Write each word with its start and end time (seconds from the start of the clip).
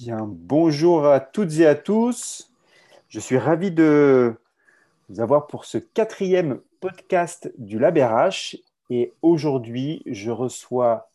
Bien, 0.00 0.28
bonjour 0.28 1.06
à 1.06 1.18
toutes 1.18 1.58
et 1.58 1.66
à 1.66 1.74
tous. 1.74 2.52
Je 3.08 3.18
suis 3.18 3.36
ravi 3.36 3.72
de 3.72 4.32
vous 5.08 5.20
avoir 5.20 5.48
pour 5.48 5.64
ce 5.64 5.76
quatrième 5.76 6.60
podcast 6.80 7.52
du 7.58 7.80
LabRH. 7.80 8.58
Et 8.90 9.12
aujourd'hui, 9.22 10.02
je 10.06 10.30
reçois 10.30 11.08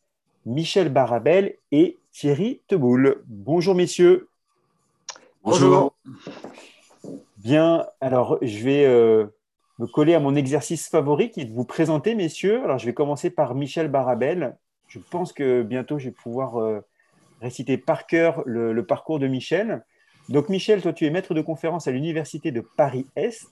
Michel 0.45 0.89
Barabel 0.89 1.55
et 1.71 1.97
Thierry 2.11 2.59
Teboul. 2.67 3.23
Bonjour, 3.27 3.73
messieurs. 3.73 4.27
Bonjour. 5.45 5.95
Bien, 7.37 7.85
alors 8.01 8.37
je 8.41 8.65
vais 8.65 8.83
euh, 8.83 9.27
me 9.79 9.87
coller 9.87 10.13
à 10.13 10.19
mon 10.19 10.35
exercice 10.35 10.89
favori 10.89 11.31
qui 11.31 11.39
est 11.39 11.45
de 11.45 11.53
vous 11.53 11.63
présenter, 11.63 12.15
messieurs. 12.15 12.61
Alors 12.65 12.79
je 12.79 12.85
vais 12.85 12.93
commencer 12.93 13.29
par 13.29 13.55
Michel 13.55 13.87
Barabel. 13.87 14.57
Je 14.89 14.99
pense 14.99 15.31
que 15.31 15.61
bientôt 15.61 15.99
je 15.99 16.09
vais 16.09 16.15
pouvoir 16.15 16.57
euh, 16.61 16.81
réciter 17.43 17.77
par 17.77 18.07
cœur 18.07 18.41
le, 18.45 18.73
le, 18.73 18.85
parcours 18.85 19.19
de 19.19 19.27
Michel. 19.27 19.83
Donc 20.29 20.49
Michel, 20.49 20.81
toi 20.81 20.93
tu 20.93 21.05
es 21.05 21.09
maître 21.09 21.33
de 21.33 21.41
conférence 21.41 21.87
à 21.87 21.91
l'Université 21.91 22.51
de 22.51 22.61
Paris-Est, 22.61 23.51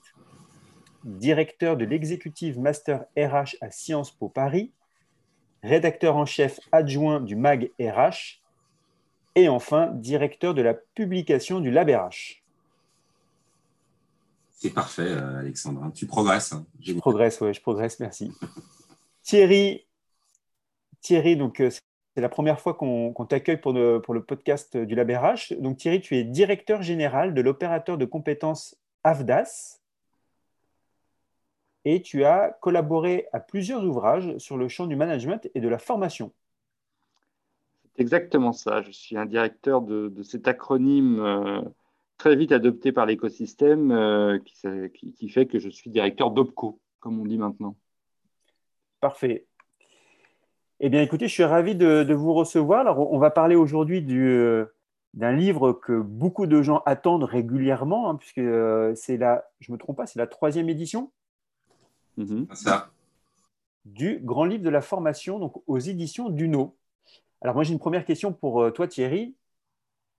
directeur 1.04 1.76
de 1.76 1.84
l'exécutive 1.84 2.58
Master 2.58 3.04
RH 3.16 3.56
à 3.60 3.70
Sciences 3.70 4.10
Po 4.10 4.28
Paris, 4.28 4.72
rédacteur 5.62 6.16
en 6.16 6.26
chef 6.26 6.58
adjoint 6.72 7.20
du 7.20 7.36
MAG 7.36 7.70
RH 7.80 8.40
et 9.34 9.48
enfin 9.48 9.88
directeur 9.94 10.54
de 10.54 10.62
la 10.62 10.74
publication 10.74 11.60
du 11.60 11.70
LabRH. 11.70 12.42
C'est 14.50 14.70
parfait, 14.70 15.08
euh, 15.08 15.40
Alexandre. 15.40 15.90
Tu 15.92 16.06
progresses. 16.06 16.52
Hein. 16.52 16.64
Je 16.80 16.92
progresse, 16.92 17.40
oui, 17.40 17.52
je 17.52 17.60
progresse, 17.60 17.98
merci. 17.98 18.30
Thierry, 19.22 19.86
Thierry, 21.00 21.36
donc 21.36 21.60
euh, 21.60 21.70
c'est 22.14 22.20
la 22.20 22.28
première 22.28 22.60
fois 22.60 22.74
qu'on 22.74 23.26
t'accueille 23.26 23.56
pour, 23.56 23.74
pour, 24.02 24.14
le 24.14 24.22
podcast 24.22 24.76
du 24.76 24.94
LabRH. 24.94 25.54
Donc 25.54 25.78
Thierry, 25.78 26.00
tu 26.00 26.16
es 26.16 26.24
directeur 26.24 26.82
général 26.82 27.32
de 27.32 27.40
l'opérateur 27.40 27.96
de 27.96 28.04
compétences 28.04 28.76
AFDAS 29.02 29.80
et 31.84 32.02
tu 32.02 32.24
as 32.24 32.56
collaboré 32.60 33.26
à 33.32 33.40
plusieurs 33.40 33.84
ouvrages 33.84 34.36
sur 34.38 34.56
le 34.56 34.68
champ 34.68 34.86
du 34.86 34.96
management 34.96 35.50
et 35.54 35.60
de 35.60 35.68
la 35.68 35.78
formation. 35.78 36.32
C'est 37.94 38.02
exactement 38.02 38.52
ça. 38.52 38.82
Je 38.82 38.90
suis 38.90 39.16
un 39.16 39.26
directeur 39.26 39.82
de, 39.82 40.22
cet 40.22 40.48
acronyme 40.48 41.20
euh, 41.20 41.62
très 42.18 42.36
vite 42.36 42.52
adopté 42.52 42.92
par 42.92 43.06
l'écosystème 43.06 43.90
euh, 43.90 44.38
qui, 44.94 45.12
qui, 45.14 45.28
fait 45.28 45.46
que 45.46 45.58
je 45.58 45.68
suis 45.68 45.90
directeur 45.90 46.30
d'OPCO, 46.30 46.80
comme 47.00 47.20
on 47.20 47.26
dit 47.26 47.38
maintenant. 47.38 47.76
Parfait. 49.00 49.46
Eh 50.84 50.88
bien, 50.88 51.00
écoutez, 51.00 51.28
je 51.28 51.32
suis 51.32 51.44
ravi 51.44 51.76
de, 51.76 52.12
vous 52.12 52.34
recevoir. 52.34 52.80
Alors, 52.80 53.12
on 53.12 53.18
va 53.18 53.30
parler 53.30 53.54
aujourd'hui 53.54 54.04
euh, 54.10 54.66
d'un 55.14 55.30
livre 55.30 55.72
que 55.72 56.00
beaucoup 56.00 56.48
de 56.48 56.60
gens 56.60 56.82
attendent 56.86 57.22
régulièrement, 57.22 58.10
hein, 58.10 58.16
puisque 58.16 58.42
c'est 58.96 59.16
la, 59.16 59.44
je 59.60 59.70
ne 59.70 59.76
me 59.76 59.78
trompe 59.78 59.98
pas, 59.98 60.06
c'est 60.06 60.18
la 60.18 60.26
troisième 60.26 60.68
édition? 60.68 61.12
Mhm. 62.16 62.48
Ça. 62.52 62.90
Du 63.84 64.18
grand 64.24 64.44
livre 64.44 64.64
de 64.64 64.70
la 64.70 64.80
formation, 64.80 65.38
donc 65.38 65.62
aux 65.68 65.78
éditions 65.78 66.30
Duno. 66.30 66.76
Alors, 67.42 67.54
moi, 67.54 67.62
j'ai 67.62 67.72
une 67.72 67.78
première 67.78 68.04
question 68.04 68.32
pour 68.32 68.60
euh, 68.60 68.72
toi, 68.72 68.88
Thierry. 68.88 69.36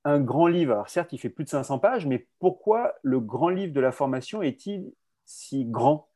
Un 0.06 0.22
grand 0.22 0.48
livre, 0.48 0.72
alors 0.72 0.90
certes, 0.90 1.12
il 1.12 1.18
fait 1.18 1.30
plus 1.30 1.44
de 1.44 1.50
500 1.50 1.80
pages, 1.80 2.06
mais 2.06 2.26
pourquoi 2.40 2.94
le 3.04 3.20
grand 3.20 3.50
livre 3.50 3.74
de 3.74 3.82
la 3.82 3.92
formation 3.92 4.42
est-il 4.42 4.94
si 5.26 5.66
grand? 5.66 6.08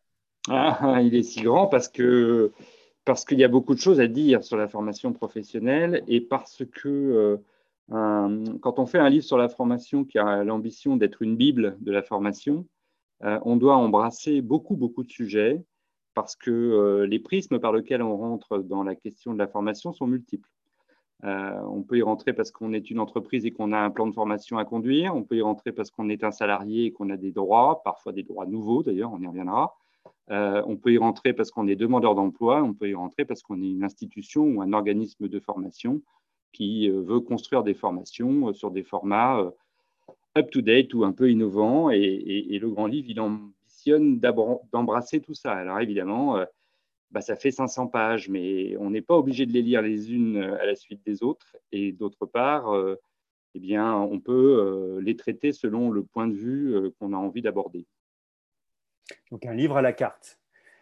Ah, 0.49 0.99
Il 1.01 1.15
est 1.15 1.23
si 1.23 1.41
grand 1.41 1.67
parce 1.67 1.89
que 1.89 2.53
parce 3.08 3.23
qu'il 3.23 3.39
y 3.39 3.45
a 3.45 3.47
beaucoup 3.47 3.73
de 3.73 3.80
choses 3.80 4.02
à 4.02 4.08
dire 4.08 4.44
sur 4.44 4.58
la 4.58 4.67
formation 4.67 5.13
professionnelle 5.13 6.03
et 6.09 6.19
parce 6.19 6.66
que 6.66 7.39
euh, 7.89 8.58
quand 8.59 8.80
on 8.80 8.86
fait 8.86 8.97
un 8.97 9.08
livre 9.08 9.23
sur 9.23 9.38
la 9.38 9.47
formation 9.47 10.03
qui 10.03 10.19
a 10.19 10.44
l'ambition 10.44 10.97
d'être 10.97 11.22
une 11.22 11.38
bible 11.38 11.77
de 11.80 11.94
la 11.94 12.03
formation, 12.03 12.67
euh, 13.23 13.39
on 13.45 13.55
doit 13.55 13.77
embrasser 13.77 14.41
beaucoup, 14.41 14.75
beaucoup 14.75 15.05
de 15.05 15.09
sujets 15.09 15.64
parce 16.16 16.36
que 16.36 16.52
euh, 16.52 17.08
les 17.08 17.20
prismes 17.20 17.59
par 17.59 17.71
lesquels 17.71 18.02
on 18.02 18.17
rentre 18.17 18.58
dans 18.58 18.83
la 18.83 18.93
question 18.93 19.33
de 19.33 19.39
la 19.39 19.48
formation 19.48 19.93
sont 19.93 20.08
multiples. 20.08 20.49
On 21.23 21.83
peut 21.83 21.98
y 21.98 22.02
rentrer 22.02 22.33
parce 22.33 22.52
qu'on 22.52 22.73
est 22.73 22.92
une 22.92 22.99
entreprise 22.99 23.45
et 23.45 23.52
qu'on 23.52 23.71
a 23.71 23.80
un 23.80 23.89
plan 23.89 24.05
de 24.05 24.14
formation 24.14 24.58
à 24.58 24.65
conduire. 24.65 25.15
On 25.15 25.23
peut 25.23 25.37
y 25.37 25.42
rentrer 25.42 25.71
parce 25.71 25.92
qu'on 25.92 26.10
est 26.10 26.26
un 26.26 26.31
salarié 26.31 26.86
et 26.86 26.92
qu'on 26.92 27.10
a 27.10 27.17
des 27.17 27.31
droits, 27.31 27.81
parfois 27.83 28.11
des 28.11 28.23
droits 28.23 28.45
nouveaux 28.45 28.83
d'ailleurs, 28.83 29.14
on 29.14 29.21
y 29.21 29.27
reviendra. 29.27 29.77
On 30.29 30.77
peut 30.77 30.93
y 30.93 30.97
rentrer 30.97 31.33
parce 31.33 31.51
qu'on 31.51 31.67
est 31.67 31.75
demandeur 31.75 32.15
d'emploi. 32.15 32.63
On 32.63 32.73
peut 32.73 32.89
y 32.89 32.95
rentrer 32.95 33.25
parce 33.25 33.41
qu'on 33.41 33.61
est 33.61 33.69
une 33.69 33.83
institution 33.83 34.43
ou 34.43 34.61
un 34.61 34.73
organisme 34.73 35.27
de 35.27 35.39
formation 35.39 36.01
qui 36.53 36.89
veut 36.89 37.19
construire 37.19 37.63
des 37.63 37.73
formations 37.73 38.53
sur 38.53 38.71
des 38.71 38.83
formats 38.83 39.51
up-to-date 40.37 40.93
ou 40.93 41.03
un 41.03 41.11
peu 41.11 41.29
innovant. 41.31 41.89
Et, 41.89 42.57
le 42.59 42.69
grand 42.69 42.87
livre, 42.87 43.07
il 43.09 43.19
ambitionne 43.19 44.19
d'embrasser 44.19 45.21
tout 45.21 45.33
ça. 45.33 45.53
Alors 45.53 45.79
évidemment, 45.79 46.37
euh, 46.37 46.45
bah, 47.11 47.21
ça 47.21 47.35
fait 47.35 47.51
500 47.51 47.87
pages, 47.87 48.29
mais 48.29 48.75
on 48.77 48.89
n'est 48.89 49.01
pas 49.01 49.17
obligé 49.17 49.45
de 49.45 49.53
les 49.53 49.61
lire 49.61 49.81
les 49.81 50.11
unes 50.13 50.37
à 50.37 50.65
la 50.65 50.75
suite 50.75 51.01
des 51.05 51.23
autres. 51.23 51.55
Et 51.71 51.91
d'autre 51.91 52.25
part, 52.25 52.73
euh, 52.73 52.95
eh 53.55 53.59
bien, 53.59 53.95
on 53.95 54.19
peut 54.19 54.59
euh, 54.59 55.01
les 55.01 55.15
traiter 55.15 55.51
selon 55.51 55.89
le 55.89 56.03
point 56.03 56.27
de 56.27 56.35
vue 56.35 56.91
qu'on 56.99 57.13
a 57.13 57.17
envie 57.17 57.41
d'aborder. 57.41 57.85
Donc 59.31 59.45
un 59.45 59.53
livre 59.53 59.77
à 59.77 59.81
la 59.81 59.93
carte. 59.93 60.37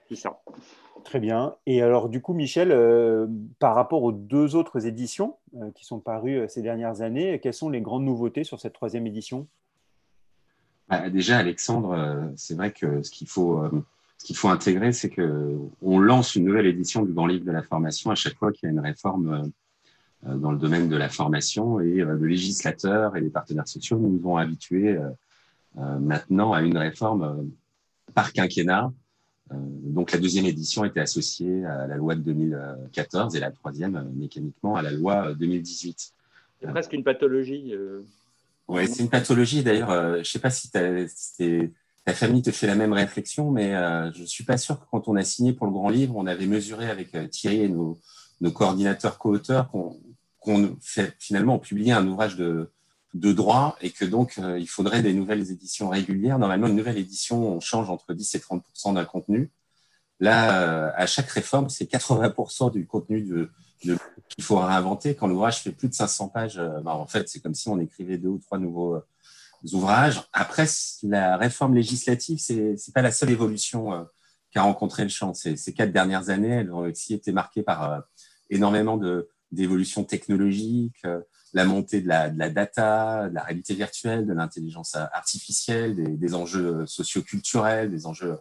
C'est 0.09 0.15
ça. 0.15 0.39
Très 1.03 1.19
bien. 1.19 1.55
Et 1.65 1.81
alors, 1.81 2.09
du 2.09 2.21
coup, 2.21 2.33
Michel, 2.33 2.71
euh, 2.71 3.27
par 3.59 3.75
rapport 3.75 4.03
aux 4.03 4.11
deux 4.11 4.55
autres 4.55 4.87
éditions 4.87 5.37
euh, 5.55 5.71
qui 5.71 5.85
sont 5.85 5.99
parues 5.99 6.39
euh, 6.39 6.47
ces 6.47 6.61
dernières 6.61 7.01
années, 7.01 7.39
quelles 7.39 7.53
sont 7.53 7.69
les 7.69 7.81
grandes 7.81 8.05
nouveautés 8.05 8.43
sur 8.43 8.59
cette 8.59 8.73
troisième 8.73 9.05
édition? 9.05 9.47
Bah, 10.89 11.09
Déjà, 11.09 11.37
Alexandre, 11.37 12.31
c'est 12.35 12.55
vrai 12.55 12.71
que 12.71 13.03
ce 13.03 13.11
qu'il 13.11 13.27
faut, 13.27 13.63
ce 14.17 14.25
qu'il 14.25 14.35
faut 14.35 14.49
intégrer, 14.49 14.93
c'est 14.93 15.09
qu'on 15.09 15.99
lance 15.99 16.35
une 16.35 16.45
nouvelle 16.45 16.67
édition 16.67 17.03
du 17.03 17.11
Grand 17.11 17.27
Livre 17.27 17.45
de 17.45 17.51
la 17.51 17.63
formation 17.63 18.11
à 18.11 18.15
chaque 18.15 18.35
fois 18.35 18.51
qu'il 18.51 18.67
y 18.67 18.69
a 18.69 18.71
une 18.71 18.79
réforme 18.79 19.51
dans 20.23 20.51
le 20.51 20.57
domaine 20.59 20.87
de 20.87 20.95
la 20.95 21.09
formation 21.09 21.79
et 21.79 21.95
le 21.95 22.23
législateur 22.23 23.15
et 23.15 23.21
les 23.21 23.31
partenaires 23.31 23.67
sociaux 23.67 23.97
nous 23.97 24.21
ont 24.29 24.37
habitués 24.37 24.99
maintenant 25.75 26.53
à 26.53 26.61
une 26.61 26.77
réforme 26.77 27.49
par 28.13 28.33
quinquennat 28.33 28.91
euh, 29.51 29.55
donc 29.57 30.11
la 30.11 30.17
deuxième 30.17 30.45
édition 30.45 30.85
était 30.85 30.99
associée 30.99 31.65
à 31.65 31.87
la 31.87 31.95
loi 31.97 32.15
de 32.15 32.21
2014 32.21 33.35
et 33.35 33.39
la 33.39 33.51
troisième 33.51 33.95
euh, 33.95 34.03
mécaniquement 34.15 34.75
à 34.75 34.81
la 34.81 34.91
loi 34.91 35.33
2018. 35.33 35.89
Euh, 35.91 36.65
c'est 36.65 36.71
presque 36.71 36.93
une 36.93 37.03
pathologie. 37.03 37.73
Oui, 38.67 38.87
c'est 38.87 39.03
une 39.03 39.09
pathologie. 39.09 39.61
D'ailleurs, 39.61 39.91
je 39.91 40.19
ne 40.19 40.23
sais 40.23 40.39
pas 40.39 40.49
si, 40.49 40.71
ta 40.71 42.13
famille 42.13 42.41
te 42.41 42.49
fait 42.49 42.65
la 42.65 42.75
même 42.75 42.93
réflexion, 42.93 43.51
mais 43.51 43.73
je 44.15 44.21
ne 44.21 44.25
suis 44.25 44.43
pas 44.43 44.57
sûr 44.57 44.79
que 44.79 44.85
quand 44.89 45.07
on 45.07 45.15
a 45.15 45.23
signé 45.23 45.53
pour 45.53 45.67
le 45.67 45.73
grand 45.73 45.89
livre, 45.89 46.15
on 46.15 46.25
avait 46.25 46.47
mesuré 46.47 46.89
avec 46.89 47.11
Thierry 47.29 47.61
et 47.61 47.69
nos, 47.69 47.99
coordinateurs 48.51 49.19
co-auteurs 49.19 49.69
qu'on 50.39 50.77
fait 50.81 51.13
finalement 51.19 51.59
publié 51.59 51.91
un 51.91 52.07
ouvrage 52.07 52.37
de, 52.37 52.71
de 53.15 53.31
droit 53.31 53.77
et 53.79 53.91
que 53.91 54.03
donc 54.03 54.37
euh, 54.37 54.59
il 54.59 54.67
faudrait 54.67 55.01
des 55.01 55.13
nouvelles 55.13 55.49
éditions 55.49 55.89
régulières. 55.89 56.37
Normalement, 56.37 56.67
une 56.67 56.75
nouvelle 56.75 56.97
édition, 56.97 57.55
on 57.55 57.59
change 57.61 57.89
entre 57.89 58.13
10 58.13 58.35
et 58.35 58.39
30% 58.39 58.93
d'un 58.93 59.05
contenu. 59.05 59.51
Là, 60.19 60.61
euh, 60.61 60.91
à 60.95 61.07
chaque 61.07 61.29
réforme, 61.29 61.69
c'est 61.69 61.89
80% 61.89 62.73
du 62.73 62.85
contenu 62.85 63.49
qu'il 63.81 64.43
faut 64.43 64.57
réinventer. 64.57 65.15
Quand 65.15 65.27
l'ouvrage 65.27 65.61
fait 65.61 65.71
plus 65.71 65.87
de 65.87 65.93
500 65.93 66.27
pages, 66.27 66.57
euh, 66.57 66.81
bah, 66.81 66.95
en 66.95 67.07
fait, 67.07 67.29
c'est 67.29 67.39
comme 67.39 67.55
si 67.55 67.69
on 67.69 67.79
écrivait 67.79 68.17
deux 68.17 68.29
ou 68.29 68.37
trois 68.37 68.57
nouveaux 68.57 69.01
ouvrages. 69.71 70.21
Après, 70.33 70.67
la 71.03 71.37
réforme 71.37 71.73
législative, 71.73 72.39
c'est 72.39 72.75
c'est 72.75 72.93
pas 72.93 73.01
la 73.01 73.11
seule 73.11 73.29
évolution 73.29 74.05
qu'a 74.51 74.63
rencontré 74.63 75.03
le 75.03 75.09
champ. 75.09 75.33
Ces, 75.33 75.55
quatre 75.73 75.91
dernières 75.91 76.29
années, 76.29 76.49
elles 76.49 76.71
ont 76.71 76.79
aussi 76.79 77.13
été 77.13 77.31
marquées 77.31 77.63
par 77.63 78.03
énormément 78.49 78.99
d'évolutions 79.51 80.03
technologiques, 80.03 81.01
la 81.55 81.63
montée 81.63 82.01
de 82.01 82.07
la, 82.09 82.29
data, 82.29 83.29
de 83.29 83.33
la 83.33 83.41
réalité 83.41 83.75
virtuelle, 83.75 84.27
de 84.27 84.33
l'intelligence 84.33 84.95
artificielle, 84.95 85.95
des, 85.95 86.09
des, 86.09 86.35
enjeux 86.35 86.85
socioculturels, 86.85 87.89
des 87.89 88.05
enjeux 88.07 88.37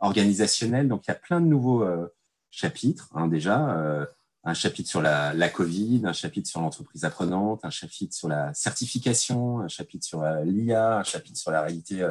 organisationnels. 0.00 0.86
Donc, 0.86 1.02
il 1.06 1.10
y 1.10 1.10
a 1.10 1.16
plein 1.16 1.40
de 1.40 1.46
nouveaux 1.46 1.82
euh, 1.82 2.06
chapitres, 2.50 3.10
hein, 3.14 3.26
déjà. 3.26 3.76
Euh, 3.76 4.06
un 4.44 4.54
chapitre 4.54 4.88
sur 4.88 5.02
la, 5.02 5.34
la, 5.34 5.48
Covid, 5.48 6.02
un 6.04 6.12
chapitre 6.12 6.48
sur 6.48 6.60
l'entreprise 6.60 7.04
apprenante, 7.04 7.64
un 7.64 7.70
chapitre 7.70 8.14
sur 8.14 8.28
la 8.28 8.54
certification, 8.54 9.58
un 9.58 9.68
chapitre 9.68 10.06
sur 10.06 10.22
euh, 10.22 10.44
l'IA, 10.44 10.98
un 10.98 11.04
chapitre 11.04 11.38
sur 11.38 11.50
la 11.50 11.62
réalité 11.62 12.06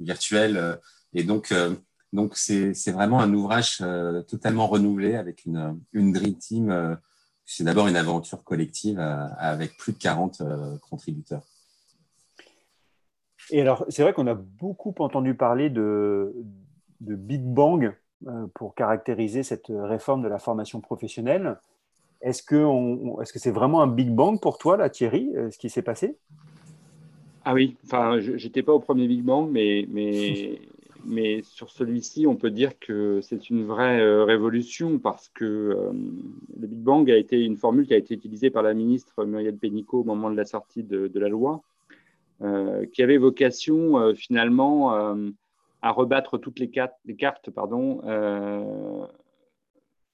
virtuelle. 0.00 0.78
Et 1.14 1.24
donc, 1.24 1.54
donc 2.12 2.36
c'est 2.36 2.90
vraiment 2.90 3.20
un 3.20 3.32
ouvrage 3.32 3.78
totalement 4.28 4.66
renouvelé 4.66 5.14
avec 5.14 5.44
une, 5.44 5.78
une 5.92 6.12
Dream 6.12 6.36
Team 6.36 6.98
c'est 7.46 7.64
d'abord 7.64 7.88
une 7.88 7.96
aventure 7.96 8.42
collective 8.42 8.98
euh, 8.98 9.26
avec 9.38 9.76
plus 9.76 9.92
de 9.92 9.98
40 9.98 10.40
euh, 10.40 10.76
contributeurs. 10.90 11.42
Et 13.50 13.60
alors, 13.60 13.84
c'est 13.88 14.02
vrai 14.02 14.14
qu'on 14.14 14.26
a 14.26 14.34
beaucoup 14.34 14.94
entendu 14.98 15.34
parler 15.34 15.68
de, 15.68 16.34
de 17.00 17.14
Big 17.14 17.42
Bang 17.42 17.94
euh, 18.26 18.46
pour 18.54 18.74
caractériser 18.74 19.42
cette 19.42 19.66
réforme 19.68 20.22
de 20.22 20.28
la 20.28 20.38
formation 20.38 20.80
professionnelle. 20.80 21.58
Est-ce 22.22 22.42
que 22.42 22.56
c'est 23.24 23.36
-ce 23.36 23.38
c'est 23.38 23.50
vraiment 23.50 23.82
un 23.82 23.86
Big 23.86 24.10
Bang 24.10 24.40
pour 24.40 24.56
toi, 24.56 24.78
là, 24.78 24.88
Thierry, 24.88 25.30
ce 25.50 25.58
qui 25.58 25.68
s'est 25.68 25.82
passé? 25.82 26.16
Ah 27.44 27.52
oui, 27.52 27.76
enfin, 27.84 28.18
j'étais 28.18 28.62
pas 28.62 28.72
au 28.72 28.80
premier 28.80 29.06
Big 29.06 29.22
Bang, 29.22 29.50
mais, 29.50 29.86
mais, 29.90 30.58
mais 31.06 31.42
sur 31.42 31.70
celui-ci, 31.70 32.26
on 32.26 32.36
peut 32.36 32.50
dire 32.50 32.78
que 32.78 33.20
c'est 33.22 33.50
une 33.50 33.64
vraie 33.64 34.00
euh, 34.00 34.24
révolution 34.24 34.98
parce 34.98 35.28
que 35.28 35.44
euh, 35.44 35.92
le 36.58 36.66
Big 36.66 36.80
Bang 36.80 37.10
a 37.10 37.16
été 37.16 37.40
une 37.40 37.56
formule 37.56 37.86
qui 37.86 37.94
a 37.94 37.96
été 37.96 38.14
utilisée 38.14 38.50
par 38.50 38.62
la 38.62 38.74
ministre 38.74 39.24
Muriel 39.24 39.56
Pénicaud 39.56 40.00
au 40.00 40.04
moment 40.04 40.30
de 40.30 40.36
la 40.36 40.44
sortie 40.44 40.82
de, 40.82 41.10
la 41.18 41.28
loi, 41.28 41.62
euh, 42.42 42.86
qui 42.86 43.02
avait 43.02 43.18
vocation 43.18 44.14
finalement 44.14 44.92
à 45.82 45.90
rebattre 45.90 46.38
toutes 46.38 46.58
les, 46.58 46.70
les 47.04 47.16
cartes 47.16 47.50
pardon, 47.50 48.00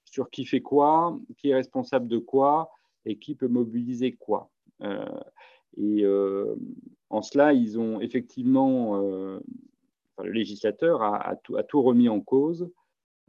sur 0.05 0.29
qui 0.29 0.45
fait 0.45 0.61
quoi, 0.61 1.17
qui 1.37 1.49
est 1.49 1.55
responsable 1.55 2.07
de 2.07 2.17
quoi 2.17 2.71
et 3.05 3.15
qui 3.15 3.35
peut 3.35 3.47
mobiliser 3.47 4.13
quoi. 4.13 4.49
et 5.77 6.05
en 7.09 7.21
cela, 7.21 7.53
ils 7.53 7.79
ont 7.79 7.99
effectivement 8.01 9.39
le 10.19 10.31
législateur 10.31 11.01
a, 11.01 11.35
tout, 11.35 11.81
remis 11.81 12.09
en 12.09 12.21
cause 12.21 12.69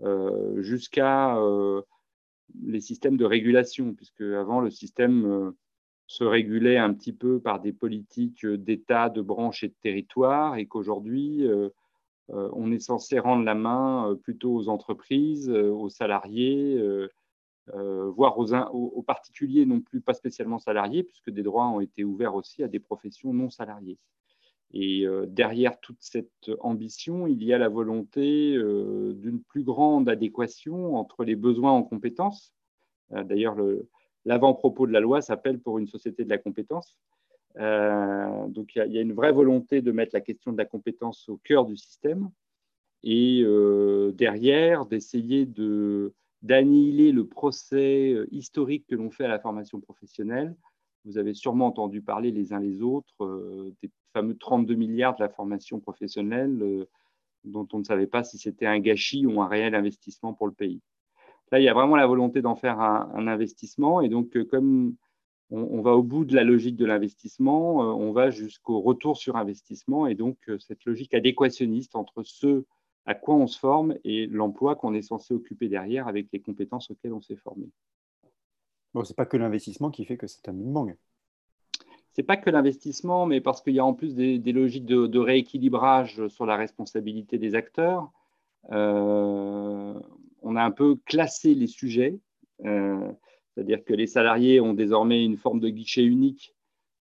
euh, 0.03 0.61
jusqu'à 0.63 1.37
euh, 1.37 1.83
les 2.63 2.81
systèmes 2.81 3.17
de 3.17 3.25
régulation, 3.25 3.95
puisque 3.95 4.23
avant 4.23 4.61
le 4.61 4.71
système 4.71 5.25
euh, 5.27 5.51
se 6.07 6.25
régulait 6.25 6.79
un 6.79 6.93
petit 6.93 7.13
peu 7.13 7.41
par 7.41 7.61
des 7.61 7.73
politiques 7.73 8.47
d'État, 8.47 9.09
de 9.09 9.23
branches 9.23 9.65
et 9.65 9.69
de 9.69 9.77
territoires, 9.81 10.57
et 10.57 10.67
qu'aujourd'hui, 10.67 11.47
on 12.29 12.71
est 12.71 12.81
censé 12.81 13.19
rendre 13.19 13.45
la 13.45 13.55
main 13.55 14.15
plutôt 14.23 14.55
aux 14.55 14.69
entreprises, 14.69 15.49
aux 15.49 15.89
salariés, 15.89 16.79
voire 17.73 18.37
aux, 18.39 19.03
particuliers 19.03 19.65
non 19.65 19.81
plus 19.81 20.03
pas 20.03 20.13
spécialement 20.13 20.59
salariés, 20.59 21.03
puisque 21.03 21.31
des 21.31 21.43
droits 21.43 21.69
ont 21.69 21.81
été 21.81 22.05
ouverts 22.05 22.35
aussi 22.35 22.63
à 22.63 22.69
des 22.69 22.81
professions 22.81 23.33
non 23.33 23.49
salariées. 23.49 23.99
Et 24.73 25.07
euh, 25.07 25.27
derrière 25.27 25.79
toute 25.81 25.99
cette 26.01 26.51
ambition, 26.61 27.27
il 27.27 27.43
y 27.45 27.53
a 27.53 27.59
la 27.59 27.69
volonté 27.69 28.55
euh, 28.57 29.13
d'une 29.15 29.43
plus 29.43 29.63
grande 29.63 30.09
adéquation 30.09 30.97
entre 30.97 31.25
les 31.25 31.37
besoins 31.37 31.73
en 31.73 31.83
compétences. 31.83 32.55
Euh, 33.13 33.23
d'ailleurs, 33.23 33.57
l'avant-propos 34.25 34.87
de 34.87 34.93
la 34.93 35.01
loi 35.01 35.21
s'appelle 35.21 35.61
pour 35.61 35.79
une 35.79 35.89
société 35.89 36.25
de 36.25 36.31
la 36.31 36.39
compétence. 36.39 36.97
donc, 37.55 38.75
il 38.77 38.93
y, 38.93 38.99
a 38.99 39.03
une 39.03 39.13
vraie 39.13 39.33
volonté 39.33 39.83
de 39.83 39.93
mettre 39.93 40.15
la 40.15 40.23
question 40.23 40.53
de 40.53 40.59
la 40.59 40.65
compétence 40.65 41.29
au 41.29 41.37
cœur 41.37 41.67
du 41.67 41.77
système 41.77 42.31
et 43.03 43.45
derrière 44.15 44.87
d'essayer 44.87 45.47
d'annihiler 46.43 47.13
le 47.13 47.27
procès 47.27 48.17
historique 48.31 48.87
que 48.89 48.95
l'on 48.95 49.11
fait 49.11 49.25
à 49.25 49.29
la 49.29 49.39
formation 49.39 49.81
professionnelle. 49.81 50.55
Vous 51.05 51.19
avez 51.19 51.35
sûrement 51.35 51.67
entendu 51.67 52.01
parler 52.01 52.31
les 52.31 52.53
uns 52.53 52.61
les 52.61 52.81
autres 52.83 53.73
des 53.83 53.91
fameux 54.13 54.37
32 54.37 54.75
milliards 54.75 55.17
de 55.17 55.23
la 55.23 55.29
formation 55.29 55.81
professionnelle 55.81 56.59
euh, 56.63 56.89
dont 57.45 57.67
on 57.73 57.79
ne 57.79 57.85
savait 57.85 58.07
pas 58.07 58.23
si 58.23 58.39
c'était 58.39 58.67
un 58.67 58.79
gâchis 58.79 59.27
ou 59.27 59.41
un 59.43 59.49
réel 59.49 59.75
investissement 59.75 60.33
pour 60.33 60.47
le 60.47 60.53
pays. 60.53 60.81
Là, 61.51 61.61
il 61.61 61.65
y 61.65 61.69
a 61.69 61.75
vraiment 61.75 61.97
la 61.97 62.07
volonté 62.07 62.41
d'en 62.41 62.55
faire 62.55 62.81
un, 62.81 63.27
investissement. 63.27 64.01
Et 64.01 64.09
donc, 64.09 64.37
euh, 64.37 64.45
comme 64.45 64.95
on, 65.51 65.83
va 65.83 65.95
au 65.97 66.03
bout 66.03 66.25
de 66.25 66.35
la 66.35 66.45
logique 66.45 66.77
de 66.77 66.87
l'investissement, 66.87 67.83
euh, 67.83 67.93
on 67.93 68.13
va 68.13 68.31
jusqu'au 68.31 68.81
retour 68.81 69.17
sur 69.17 69.37
investissement. 69.37 70.07
Et 70.07 70.15
donc, 70.15 70.39
cette 70.61 70.85
logique 70.85 71.15
adéquationniste 71.15 71.97
entre 71.97 72.23
ce 72.23 72.65
à 73.05 73.15
quoi 73.15 73.35
on 73.35 73.49
se 73.49 73.59
forme 73.59 73.97
et 74.05 74.27
l'emploi 74.29 74.77
qu'on 74.77 74.95
est 74.95 75.03
censé 75.03 75.35
occuper 75.35 75.69
derrière 75.69 76.07
avec 76.07 76.29
les 76.33 76.41
compétences 76.41 76.91
auxquelles 76.91 77.13
on 77.13 77.21
s'est 77.21 77.37
formé. 77.37 77.69
Bon, 78.95 79.05
ce 79.05 79.13
n'est 79.13 79.17
pas 79.17 79.27
que 79.27 79.37
l'investissement 79.37 79.91
qui 79.91 80.05
fait 80.05 80.17
que 80.17 80.27
c'est 80.27 80.49
un 80.49 80.53
Big 80.53 80.69
Bang 80.69 80.97
c'est 82.13 82.23
pas 82.23 82.37
que 82.37 82.51
l'investissement, 82.51 83.27
mais 83.27 83.41
parce 83.41 83.63
qu'il 83.63 83.75
y 83.75 83.79
a 83.79 83.85
en 83.85 83.95
plus 83.95 84.15
des, 84.15 84.39
logiques 84.53 84.85
de, 84.85 85.19
rééquilibrage 85.19 86.27
sur 86.29 86.47
la 86.47 86.57
responsabilité 86.57 87.39
des 87.39 87.55
acteurs. 87.55 88.11
Euh, 88.71 89.95
on 90.43 90.57
a 90.57 90.63
un 90.63 90.71
peu 90.71 90.97
classé 91.07 91.55
les 91.55 91.67
sujets, 91.67 92.19
euh, 92.65 93.11
c'est-à-dire 93.55 93.83
que 93.85 93.95
les 93.95 94.07
salariés 94.07 94.61
ont 94.61 94.75
désormais 94.75 95.25
une 95.25 95.37
forme 95.37 95.61
de 95.61 95.69
guichet 95.71 96.05
unique 96.05 96.55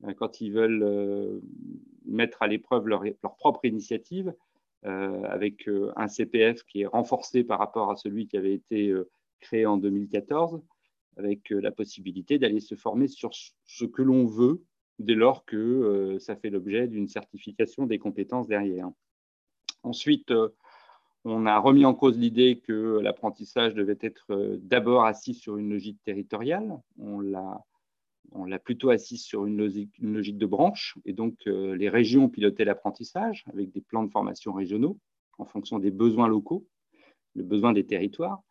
euh, 0.04 0.14
quand 0.14 0.42
ils 0.42 0.52
veulent 0.52 1.42
mettre 2.06 2.42
à 2.42 2.48
l'épreuve 2.48 2.88
leur, 2.88 3.04
propre 3.38 3.66
initiative, 3.66 4.34
avec 4.84 5.70
un 5.98 6.08
CPF 6.08 6.64
qui 6.64 6.82
est 6.82 6.86
renforcé 6.86 7.44
par 7.44 7.60
rapport 7.60 7.92
à 7.92 7.98
celui 7.98 8.28
qui 8.28 8.38
avait 8.38 8.54
été 8.54 8.94
créé 9.42 9.66
en 9.66 9.76
2014, 9.76 10.62
avec 11.18 11.50
la 11.50 11.72
possibilité 11.72 12.38
d'aller 12.40 12.60
se 12.60 12.76
former 12.76 13.08
sur 13.08 13.32
ce 13.34 13.86
que 13.86 14.02
l'on 14.02 14.26
veut 14.26 14.64
dès 15.00 15.16
lors 15.16 15.46
que 15.46 15.58
euh, 15.58 16.20
ça 16.20 16.36
fait 16.36 16.50
l'objet 16.50 16.88
d'une 16.88 17.08
certification 17.08 17.86
des 17.86 18.00
compétences 18.00 18.48
derrière. 18.48 18.90
Ensuite, 19.84 20.32
euh, 20.32 20.50
on 21.24 21.46
a 21.46 21.60
remis 21.60 21.86
en 21.86 21.94
cause 21.94 22.18
l'idée 22.18 22.60
que 22.60 23.00
l'apprentissage 23.00 23.74
devait 23.76 23.98
être 24.02 24.26
euh, 24.32 24.58
d'abord 24.62 25.06
assis 25.06 25.34
sur 25.34 25.58
une 25.58 25.70
logique 25.70 26.02
territoriale. 26.04 26.80
On 26.98 27.20
l'a 27.22 28.60
plutôt 28.60 28.90
assis 28.90 29.18
sur 29.18 29.46
une 29.46 29.58
logique, 29.58 29.98
une 30.00 30.14
logique, 30.14 30.38
de 30.38 30.46
branche. 30.46 30.98
Et 31.06 31.14
donc, 31.14 31.46
les 31.46 31.90
régions 31.90 32.28
pilotaient 32.28 32.66
l'apprentissage 32.66 33.46
avec 33.54 33.72
des 33.72 33.82
plans 33.82 34.04
de 34.04 34.12
formation 34.12 34.52
régionaux 34.52 34.98
en 35.38 35.46
fonction 35.46 35.80
des 35.80 35.92
besoins 35.92 36.28
locaux, 36.28 36.68
le 37.36 37.44
besoin 37.44 37.72
des 37.72 37.86
territoires, 37.86 38.42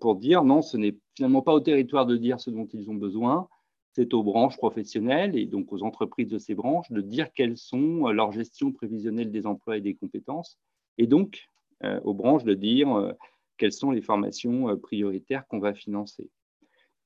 pour 0.00 0.16
dire 0.16 0.44
non, 0.44 0.62
ce 0.62 0.76
n'est 0.76 0.96
finalement 1.16 1.42
pas 1.42 1.54
au 1.54 1.60
territoire 1.60 2.06
de 2.06 2.16
dire 2.16 2.40
ce 2.40 2.50
dont 2.50 2.66
ils 2.72 2.88
ont 2.90 2.94
besoin, 2.94 3.48
c'est 3.96 4.12
aux 4.12 4.22
branches 4.22 4.58
professionnelles 4.58 5.38
et 5.38 5.46
donc 5.46 5.72
aux 5.72 5.82
entreprises 5.82 6.28
de 6.28 6.36
ces 6.36 6.54
branches 6.54 6.92
de 6.92 7.00
dire 7.00 7.32
quelles 7.32 7.56
sont 7.56 8.06
euh, 8.06 8.12
leurs 8.12 8.30
gestions 8.30 8.70
prévisionnelles 8.70 9.30
des 9.30 9.46
emplois 9.46 9.78
et 9.78 9.80
des 9.80 9.94
compétences, 9.94 10.58
et 10.98 11.06
donc 11.06 11.48
euh, 11.82 11.98
aux 12.04 12.12
branches 12.12 12.44
de 12.44 12.52
dire 12.52 12.94
euh, 12.94 13.12
quelles 13.56 13.72
sont 13.72 13.90
les 13.90 14.02
formations 14.02 14.76
prioritaires 14.76 15.46
qu'on 15.46 15.60
va 15.60 15.72
financer. 15.72 16.28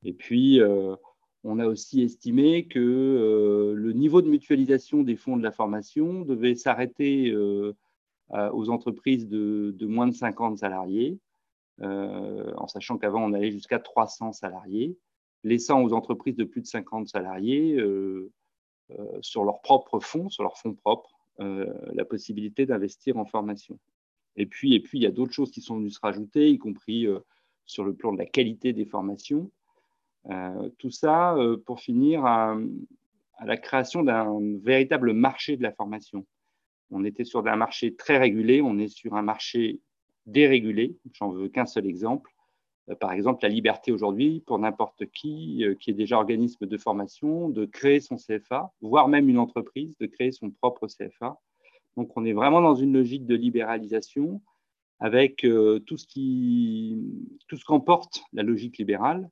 Et 0.03 0.12
puis, 0.12 0.61
on 1.44 1.58
a 1.61 1.67
aussi 1.67 2.03
estimé 2.03 2.67
que 2.67 3.73
le 3.76 3.93
niveau 3.93 4.20
de 4.20 4.29
mutualisation 4.29 5.05
des 5.05 5.14
fonds 5.14 5.37
de 5.37 5.44
la 5.44 5.53
formation 5.53 6.23
devait 6.23 6.56
s'arrêter 6.56 7.32
aux 8.32 8.70
entreprises 8.70 9.29
de, 9.29 9.87
moins 9.87 10.08
de 10.08 10.14
50 10.14 10.58
salariés, 10.58 11.20
en 11.82 12.67
sachant 12.67 12.99
qu'avant, 12.99 13.25
on 13.25 13.32
allait 13.32 13.50
jusqu'à 13.50 13.79
300 13.79 14.32
salariés 14.32 14.99
laissant 15.44 15.82
aux 15.82 15.93
entreprises 15.93 16.37
de 16.37 16.44
plus 16.44 16.61
de 16.61 16.67
50 16.67 17.09
salariés 17.09 17.77
euh, 17.77 18.31
euh, 18.91 19.19
sur 19.21 19.44
leurs 19.44 19.61
propres 19.62 20.00
fonds, 20.00 20.29
sur 20.29 20.43
leurs 20.43 20.59
fonds 20.59 20.75
propres, 20.75 21.19
euh, 21.41 21.72
la 21.93 22.05
possibilité 22.05 22.67
d'investir 22.67 23.17
en 23.17 23.25
formation. 23.25 23.79
Et 24.37 24.46
puis, 24.46 24.75
et 24.75 24.81
puis, 24.81 24.99
il 24.99 25.03
y 25.03 25.06
a 25.06 25.10
d'autres 25.10 25.32
choses 25.32 25.51
qui 25.51 25.60
sont 25.60 25.77
venues 25.77 25.91
se 25.91 26.01
rajouter, 26.01 26.51
y 26.51 26.58
compris 26.58 27.06
sur 27.67 27.84
le 27.84 27.94
plan 27.94 28.13
de 28.13 28.19
la 28.19 28.27
qualité 28.27 28.72
des 28.72 28.84
formations. 28.84 29.51
tout 30.79 30.91
ça 30.91 31.37
pour 31.67 31.81
finir 31.81 32.25
à, 32.25 32.56
la 33.44 33.56
création 33.56 34.05
d'un 34.05 34.39
véritable 34.63 35.15
marché 35.15 35.56
de 35.56 35.63
la 35.63 35.72
formation. 35.72 36.25
On 36.93 37.05
était 37.05 37.25
sur 37.25 37.46
un 37.46 37.56
marché 37.56 37.96
très 37.96 38.19
régulé, 38.19 38.63
on 38.63 38.79
est 38.79 38.89
sur 38.89 39.15
un 39.15 39.22
marché 39.22 39.81
dérégulé. 40.27 40.96
J'en 41.12 41.31
veux 41.31 41.48
qu'un 41.48 41.67
seul 41.67 41.86
exemple. 41.86 42.31
Euh, 42.91 42.94
par 42.94 43.12
exemple, 43.12 43.41
la 43.43 43.48
liberté 43.48 43.93
aujourd'hui 43.93 44.43
pour 44.46 44.58
n'importe 44.58 45.06
qui 45.12 45.65
euh, 45.65 45.74
qui 45.74 45.91
est 45.91 45.94
déjà 45.94 46.17
organisme 46.17 46.67
de 46.67 46.79
formation 46.79 47.48
de 47.48 47.65
créer 47.67 48.00
son 48.00 48.17
CFA, 48.17 48.72
voire 48.81 49.08
même 49.08 49.29
une 49.29 49.39
entreprise 49.39 49.96
de 49.98 50.06
créer 50.06 50.32
son 50.32 50.50
propre 50.50 50.86
CFA. 50.86 51.39
Donc, 51.96 52.17
on 52.17 52.24
est 52.24 52.32
vraiment 52.32 52.60
dans 52.60 52.74
une 52.74 52.93
logique 52.93 53.27
de 53.27 53.34
libéralisation 53.34 54.41
avec 55.00 55.44
euh, 55.44 55.81
tout 55.81 55.96
ce 55.96 56.06
qui, 56.06 56.98
tout 57.48 57.56
ce 57.56 57.65
qu'emporte 57.65 58.22
la 58.32 58.43
logique 58.43 58.79
libérale, 58.79 59.29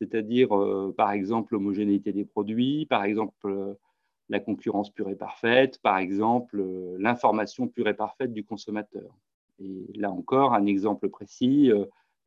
c'est-à-dire, 0.00 0.48
par 0.96 1.12
exemple, 1.12 1.54
l'homogénéité 1.54 2.12
des 2.12 2.24
produits, 2.24 2.86
par 2.86 3.04
exemple, 3.04 3.76
la 4.30 4.40
concurrence 4.40 4.90
pure 4.90 5.10
et 5.10 5.14
parfaite, 5.14 5.78
par 5.80 5.98
exemple, 5.98 6.60
l'information 6.98 7.68
pure 7.68 7.86
et 7.86 7.94
parfaite 7.94 8.32
du 8.32 8.44
consommateur. 8.44 9.14
Et 9.62 9.98
là 9.98 10.10
encore, 10.10 10.54
un 10.54 10.66
exemple 10.66 11.08
précis, 11.08 11.70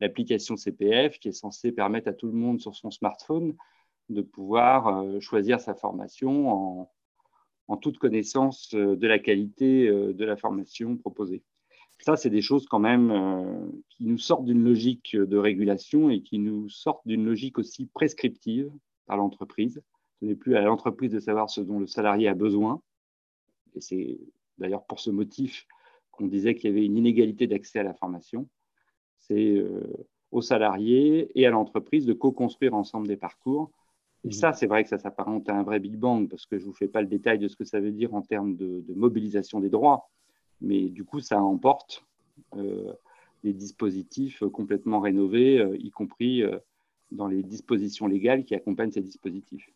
l'application 0.00 0.56
CPF 0.56 1.18
qui 1.18 1.28
est 1.28 1.32
censée 1.32 1.72
permettre 1.72 2.08
à 2.08 2.12
tout 2.12 2.26
le 2.26 2.32
monde 2.32 2.60
sur 2.60 2.74
son 2.74 2.90
smartphone 2.90 3.54
de 4.08 4.22
pouvoir 4.22 4.88
euh, 4.88 5.20
choisir 5.20 5.60
sa 5.60 5.74
formation 5.74 6.88
en, 7.68 7.76
toute 7.78 7.98
connaissance 7.98 8.72
euh, 8.74 8.96
de 8.96 9.06
la 9.06 9.18
qualité 9.18 9.88
euh, 9.88 10.12
de 10.12 10.24
la 10.24 10.36
formation 10.36 10.96
proposée. 10.96 11.42
Ça, 11.98 12.16
c'est 12.16 12.30
des 12.30 12.42
choses 12.42 12.66
quand 12.66 12.78
même 12.78 13.72
qui 13.88 14.04
nous 14.04 14.18
sortent 14.18 14.44
d'une 14.44 14.62
logique 14.62 15.16
de 15.16 15.36
régulation 15.38 16.10
et 16.10 16.20
qui 16.20 16.38
nous 16.38 16.68
sortent 16.68 17.06
d'une 17.06 17.24
logique 17.24 17.58
aussi 17.58 17.86
prescriptive 17.86 18.70
par 19.06 19.16
l'entreprise. 19.16 19.82
Ce 20.20 20.26
n'est 20.26 20.34
plus 20.34 20.56
à 20.56 20.60
l'entreprise 20.60 21.10
de 21.10 21.20
savoir 21.20 21.48
ce 21.48 21.62
dont 21.62 21.80
le 21.80 21.86
salarié 21.86 22.28
a 22.28 22.34
besoin. 22.34 22.82
Et 23.74 23.80
c'est 23.80 24.20
d'ailleurs 24.58 24.84
pour 24.84 25.00
ce 25.00 25.08
motif 25.08 25.66
qu'on 26.16 26.26
disait 26.26 26.54
qu'il 26.54 26.70
y 26.70 26.72
avait 26.72 26.84
une 26.84 26.96
inégalité 26.96 27.46
d'accès 27.46 27.78
à 27.78 27.82
la 27.82 27.94
formation 27.94 28.48
c'est 29.18 29.56
euh, 29.56 29.80
aux 30.30 30.42
salariés 30.42 31.30
et 31.34 31.46
à 31.46 31.50
l'entreprise 31.50 32.06
de 32.06 32.12
co-construire 32.12 32.74
ensemble 32.74 33.08
des 33.08 33.16
parcours. 33.16 33.70
Et 34.24 34.32
ça, 34.32 34.52
c'est 34.52 34.66
vrai 34.66 34.82
que 34.82 34.88
ça 34.88 34.98
s'apparente 34.98 35.48
à 35.48 35.54
un 35.54 35.62
vrai 35.62 35.78
Big 35.78 35.96
Bang, 35.96 36.28
parce 36.28 36.46
que 36.46 36.58
je 36.58 36.64
ne 36.64 36.68
vous 36.68 36.74
fais 36.74 36.88
pas 36.88 37.00
le 37.00 37.06
détail 37.06 37.38
de 37.38 37.46
ce 37.46 37.56
que 37.56 37.64
ça 37.64 37.78
veut 37.78 37.92
dire 37.92 38.12
en 38.14 38.22
termes 38.22 38.56
de, 38.56 38.82
mobilisation 38.94 39.60
des 39.60 39.68
droits, 39.68 40.10
mais 40.60 40.88
du 40.88 41.04
coup, 41.04 41.20
ça 41.20 41.40
emporte 41.40 42.04
euh, 42.56 42.92
des 43.44 43.52
dispositifs 43.52 44.42
complètement 44.52 45.00
rénovés, 45.00 45.60
euh, 45.60 45.76
y 45.78 45.90
compris 45.90 46.42
euh, 46.42 46.58
dans 47.12 47.28
les 47.28 47.42
dispositions 47.44 48.08
légales 48.08 48.44
qui 48.44 48.54
accompagnent 48.54 48.90
ces 48.90 49.02
dispositifs. 49.02 49.70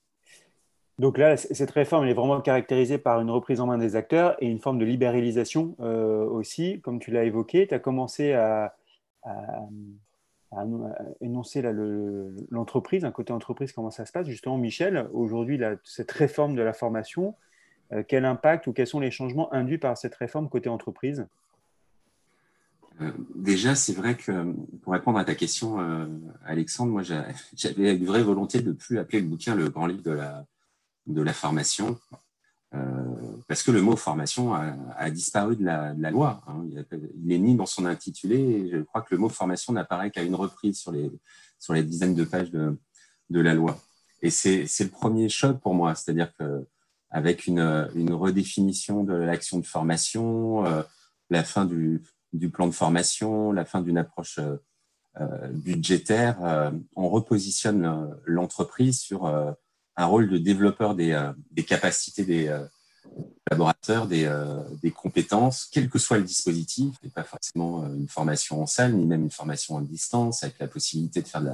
Donc 1.00 1.16
là, 1.16 1.38
cette 1.38 1.70
réforme 1.70 2.06
est 2.06 2.12
vraiment 2.12 2.42
caractérisée 2.42 2.98
par 2.98 3.22
une 3.22 3.30
reprise 3.30 3.60
en 3.60 3.66
main 3.66 3.78
des 3.78 3.96
acteurs 3.96 4.36
et 4.42 4.46
une 4.46 4.58
forme 4.58 4.78
de 4.78 4.84
libéralisation 4.84 5.74
aussi, 5.80 6.78
comme 6.82 6.98
tu 7.00 7.10
l'as 7.10 7.24
évoqué. 7.24 7.66
Tu 7.66 7.72
as 7.72 7.78
commencé 7.78 8.34
à, 8.34 8.74
énoncer 11.22 11.62
l'entreprise, 12.50 13.06
un 13.06 13.12
côté 13.12 13.32
entreprise, 13.32 13.72
comment 13.72 13.90
ça 13.90 14.04
se 14.04 14.12
passe. 14.12 14.26
Justement, 14.26 14.58
Michel, 14.58 15.08
aujourd'hui, 15.14 15.58
cette 15.84 16.12
réforme 16.12 16.54
de 16.54 16.60
la 16.60 16.74
formation, 16.74 17.34
euh, 17.92 18.02
quel 18.06 18.24
impact 18.24 18.66
ou 18.66 18.72
quels 18.72 18.86
sont 18.86 19.00
les 19.00 19.10
changements 19.10 19.50
induits 19.52 19.78
par 19.78 19.96
cette 19.96 20.14
réforme 20.14 20.50
côté 20.50 20.68
entreprise? 20.68 21.26
Euh, 23.00 23.10
Déjà, 23.34 23.74
c'est 23.74 23.94
vrai 23.94 24.16
que 24.16 24.52
pour 24.82 24.92
répondre 24.92 25.18
à 25.18 25.24
ta 25.24 25.34
question, 25.34 25.80
euh, 25.80 26.06
Alexandre, 26.44 26.92
moi 26.92 27.02
j'avais 27.54 27.96
une 27.96 28.04
vraie 28.04 28.22
volonté 28.22 28.60
de 28.60 28.68
ne 28.68 28.74
plus 28.74 28.98
appeler 28.98 29.20
le 29.20 29.28
bouquin 29.28 29.54
le 29.54 29.70
grand 29.70 29.86
livre 29.86 30.02
de 30.02 30.12
la, 30.12 30.44
de 31.06 31.22
la 31.22 31.32
formation. 31.32 31.98
Euh, 32.72 32.78
parce 33.48 33.64
que 33.64 33.72
le 33.72 33.82
mot 33.82 33.96
formation 33.96 34.54
a, 34.54 35.10
disparu 35.10 35.56
de 35.56 35.64
la, 35.64 35.92
loi. 36.10 36.42
Hein. 36.46 36.64
Il, 37.22 37.32
est 37.32 37.38
ni 37.38 37.56
dans 37.56 37.66
son 37.66 37.84
intitulé. 37.84 38.70
je 38.70 38.78
crois 38.82 39.02
que 39.02 39.14
le 39.14 39.18
mot 39.18 39.28
formation 39.28 39.72
n'apparaît 39.72 40.10
qu'à 40.10 40.22
une 40.22 40.36
reprise 40.36 40.78
sur 40.78 40.92
les, 40.92 41.10
sur 41.58 41.74
les 41.74 41.82
dizaines 41.82 42.14
de 42.14 42.24
pages 42.24 42.50
de, 42.50 42.76
la 43.30 43.54
loi. 43.54 43.78
Et 44.22 44.30
c'est 44.30 44.66
le 44.80 44.88
premier 44.88 45.28
choc 45.28 45.60
pour 45.60 45.74
moi. 45.74 45.94
C'est-à-dire 45.94 46.32
qu'avec 46.36 47.46
une, 47.46 47.88
une 47.94 48.12
redéfinition 48.12 49.02
de 49.02 49.14
l'action 49.14 49.58
de 49.58 49.66
formation, 49.66 50.64
euh, 50.64 50.82
la 51.28 51.42
fin 51.42 51.64
du, 51.64 52.02
du, 52.32 52.50
plan 52.50 52.68
de 52.68 52.72
formation, 52.72 53.50
la 53.50 53.64
fin 53.64 53.80
d'une 53.80 53.98
approche 53.98 54.38
euh, 54.38 55.48
budgétaire, 55.48 56.72
on 56.94 57.08
repositionne 57.08 58.16
l'entreprise 58.26 59.00
sur 59.00 59.26
un 59.96 60.06
rôle 60.06 60.28
de 60.28 60.38
développeur 60.38 60.94
des, 60.94 61.12
euh, 61.12 61.32
capacités 61.66 62.24
des 62.24 62.48
euh, 62.48 62.64
collaborateurs, 63.46 64.06
des, 64.06 64.24
euh, 64.24 64.62
des, 64.82 64.90
compétences, 64.90 65.68
quel 65.70 65.88
que 65.88 65.98
soit 65.98 66.18
le 66.18 66.24
dispositif, 66.24 66.94
et 67.02 67.08
pas 67.08 67.24
forcément 67.24 67.84
une 67.86 68.08
formation 68.08 68.62
en 68.62 68.66
salle, 68.66 68.94
ni 68.94 69.04
même 69.04 69.22
une 69.22 69.30
formation 69.30 69.76
en 69.76 69.80
distance, 69.80 70.42
avec 70.42 70.58
la 70.58 70.68
possibilité 70.68 71.22
de 71.22 71.28
faire 71.28 71.42
de 71.42 71.50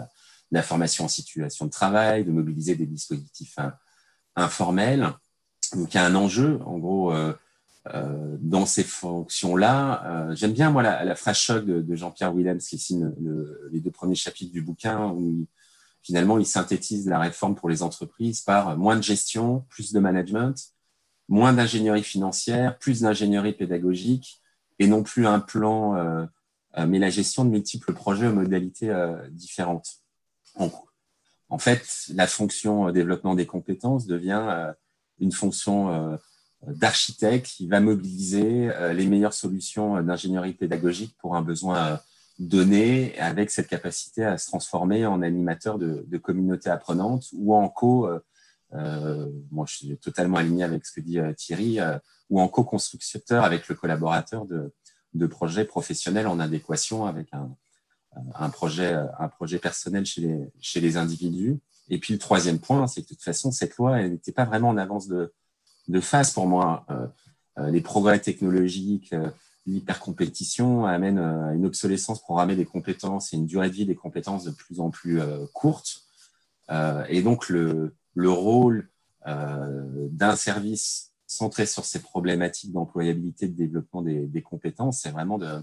la, 0.53 0.63
formation 0.63 1.05
en 1.05 1.09
situation 1.09 1.67
de 1.67 1.71
travail, 1.71 2.25
de 2.25 2.31
mobiliser 2.31 2.77
des 2.77 2.87
dispositifs 2.87 3.57
informels. 4.37 5.13
Donc 5.75 5.93
il 5.93 5.97
y 5.97 6.01
a 6.01 6.05
un 6.05 6.15
enjeu, 6.15 6.61
en 6.65 6.79
gros, 6.79 7.13
dans 8.41 8.67
ces 8.67 8.85
fonctions-là. 8.85 10.29
J'aime 10.35 10.53
bien, 10.53 10.71
moi, 10.71 10.83
la, 10.83 11.05
la 11.05 11.15
phrase 11.17 11.39
choc 11.39 11.65
de, 11.65 11.97
Jean-Pierre 11.97 12.35
Willems 12.35 12.59
qui 12.59 12.79
signe 12.79 13.13
les 13.73 13.81
deux 13.81 13.91
premiers 13.91 14.15
chapitres 14.15 14.53
du 14.53 14.63
bouquin, 14.63 15.13
finalement, 16.07 16.39
il 16.39 16.47
synthétise 16.47 17.09
la 17.09 17.19
réforme 17.19 17.57
pour 17.57 17.69
les 17.69 17.83
entreprises 17.83 18.41
par 18.41 18.79
moins 18.79 18.95
de 18.95 19.03
gestion, 19.03 19.65
plus 19.69 19.93
de 19.93 19.99
management, 19.99 20.55
moins 21.29 21.53
d'ingénierie 21.53 22.05
financière, 22.05 22.79
plus 22.79 23.01
d'ingénierie 23.01 23.55
pédagogique, 23.55 24.41
et 24.79 24.87
non 24.87 25.03
plus 25.03 25.27
un 25.27 25.41
plan, 25.41 25.97
euh, 25.97 26.25
euh, 26.79 26.87
mais 26.87 27.01
la 27.01 27.11
gestion 27.11 27.45
de 27.45 27.51
multiples 27.51 27.93
projets 27.93 28.29
aux 28.29 28.33
modalités 28.33 28.89
euh, 28.89 29.17
différentes. 29.31 29.97
En, 31.49 31.59
fait, 31.59 31.85
la 32.15 32.29
fonction 32.29 32.91
développement 32.93 33.35
des 33.35 33.47
compétences 33.47 34.07
devient 34.07 34.73
une 35.21 35.33
fonction 35.33 36.19
d'architecte 36.67 37.47
qui 37.47 37.69
va 37.69 37.81
mobiliser 37.81 38.71
les 38.95 39.07
meilleures 39.07 39.35
solutions 39.35 40.03
d'ingénierie 40.03 40.55
pédagogique 40.55 41.15
pour 41.19 41.37
un 41.37 41.43
besoin 41.43 42.01
donné 42.39 43.19
avec 43.19 43.51
cette 43.51 43.69
capacité 43.69 44.25
à 44.25 44.39
se 44.39 44.47
transformer 44.47 45.07
en 45.07 45.23
animateur 45.23 45.79
de, 45.79 46.05
de 46.07 46.19
communauté 46.19 46.69
apprenante 46.69 47.27
ou 47.33 47.55
en 47.55 47.69
co, 47.69 48.07
euh, 48.07 48.21
euh, 48.75 49.31
moi 49.51 49.65
je 49.69 49.77
suis 49.77 49.97
totalement 49.99 50.37
aligné 50.37 50.63
avec 50.65 50.85
ce 50.85 50.93
que 50.93 51.01
dit 51.01 51.19
euh, 51.19 51.33
Thierry, 51.33 51.79
ou 52.29 52.41
en 52.41 52.49
co-constructeur 52.49 53.45
avec 53.45 53.69
le 53.69 53.75
collaborateur 53.75 54.45
de, 54.47 54.73
de 55.15 55.27
projets 55.27 55.65
professionnels 55.65 56.27
en 56.27 56.41
adéquation 56.41 57.07
avec 57.07 57.29
un, 57.33 57.55
un, 58.35 58.51
projet, 58.51 58.95
un 59.19 59.29
projet 59.29 59.59
personnel 59.59 60.05
chez 60.05 60.21
les, 60.21 60.51
chez 60.61 60.81
les 60.81 60.97
individus. 60.97 61.59
Et 61.89 61.99
puis 61.99 62.13
le 62.13 62.19
troisième 62.19 62.59
point, 62.59 62.87
c'est 62.89 63.03
que 63.03 63.11
de 63.11 63.15
toute 63.15 63.23
façon, 63.23 63.53
cette 63.53 63.77
loi 63.77 64.03
n'était 64.03 64.33
pas 64.33 64.45
vraiment 64.45 64.71
en 64.71 64.77
avance 64.77 65.07
de, 65.07 65.33
de 65.87 66.01
phase 66.01 66.33
pour 66.33 66.49
moi. 66.49 66.85
les 67.69 67.81
progrès 67.81 68.19
technologiques, 68.19 69.15
l'hypercompétition 69.67 70.87
amène 70.87 71.19
euh, 71.19 71.51
à 71.51 71.55
une 71.55 71.67
obsolescence 71.67 72.21
programmée 72.21 72.57
des 72.57 72.65
compétences 72.65 73.33
et 73.33 73.37
une 73.37 73.47
durée 73.47 73.69
de 73.69 73.75
vie 73.75 73.87
des 73.87 73.95
compétences 73.95 74.45
de 74.45 74.51
plus 74.51 74.81
en 74.81 74.91
plus 74.91 75.21
euh, 75.21 75.47
courte. 75.53 76.03
Euh, 76.71 77.05
et 77.09 77.23
donc, 77.23 77.49
le, 77.49 77.95
le 78.15 78.31
rôle 78.31 78.89
d'un 79.27 80.37
service 80.37 81.11
centré 81.27 81.67
sur 81.67 81.85
ces 81.85 82.01
problématiques 82.01 82.73
d'employabilité, 82.73 83.49
de 83.49 83.57
développement 83.57 84.01
des, 84.01 84.25
des 84.25 84.41
compétences, 84.41 85.01
c'est 85.01 85.11
vraiment 85.11 85.37
de, 85.37 85.61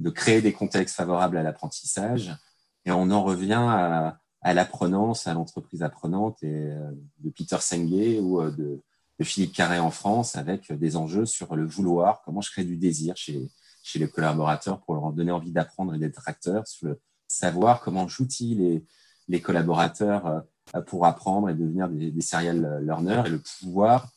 de, 0.00 0.10
créer 0.10 0.42
des 0.42 0.52
contextes 0.52 0.96
favorables 0.96 1.36
à 1.36 1.44
l'apprentissage. 1.44 2.36
Et 2.84 2.90
on 2.90 3.08
en 3.12 3.22
revient 3.22 3.52
à, 3.52 4.18
à 4.40 4.52
l'apprenance, 4.52 5.28
à 5.28 5.34
l'entreprise 5.34 5.84
apprenante 5.84 6.42
et 6.42 6.72
de 7.20 7.30
Peter 7.30 7.58
Senge 7.60 8.18
ou 8.20 8.42
de, 8.50 8.80
de 9.18 9.24
Philippe 9.24 9.52
Carré 9.52 9.78
en 9.78 9.90
France 9.90 10.36
avec 10.36 10.72
des 10.72 10.96
enjeux 10.96 11.26
sur 11.26 11.54
le 11.54 11.66
vouloir, 11.66 12.22
comment 12.24 12.40
je 12.40 12.50
crée 12.50 12.64
du 12.64 12.76
désir 12.76 13.16
chez, 13.16 13.48
les 13.94 14.08
collaborateurs 14.08 14.80
pour 14.80 14.94
leur 14.94 15.12
donner 15.12 15.32
envie 15.32 15.52
d'apprendre 15.52 15.94
et 15.94 15.98
d'être 15.98 16.22
acteurs, 16.26 16.66
sur 16.66 16.88
le 16.88 17.00
savoir, 17.26 17.80
comment 17.80 18.06
j'outille 18.08 18.84
les, 19.28 19.40
collaborateurs 19.40 20.44
euh, 20.74 20.80
pour 20.82 21.06
apprendre 21.06 21.48
et 21.48 21.54
devenir 21.54 21.88
des, 21.88 22.20
serial 22.20 22.80
learners. 22.84 23.22
Et 23.26 23.30
le 23.30 23.40
pouvoir, 23.60 24.08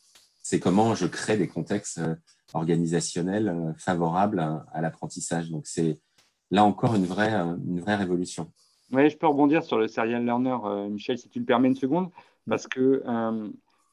c'est 0.42 0.60
comment 0.60 0.94
je 0.94 1.06
crée 1.06 1.36
des 1.36 1.48
contextes 1.48 1.98
euh, 1.98 2.14
organisationnels 2.54 3.48
euh, 3.48 3.72
favorables 3.76 4.38
à, 4.38 4.80
l'apprentissage. 4.80 5.50
Donc, 5.50 5.66
c'est 5.66 5.98
là 6.50 6.64
encore 6.64 6.94
une 6.94 7.06
vraie, 7.06 7.32
une 7.32 7.80
vraie 7.80 7.96
révolution. 7.96 8.52
Oui, 8.92 9.10
je 9.10 9.16
peux 9.16 9.26
rebondir 9.26 9.64
sur 9.64 9.78
le 9.78 9.88
serial 9.88 10.24
learner, 10.24 10.56
Michel, 10.90 11.18
si 11.18 11.28
tu 11.28 11.40
le 11.40 11.44
permets 11.44 11.68
une 11.68 11.74
seconde, 11.74 12.10
parce 12.46 12.68
que 12.68 13.02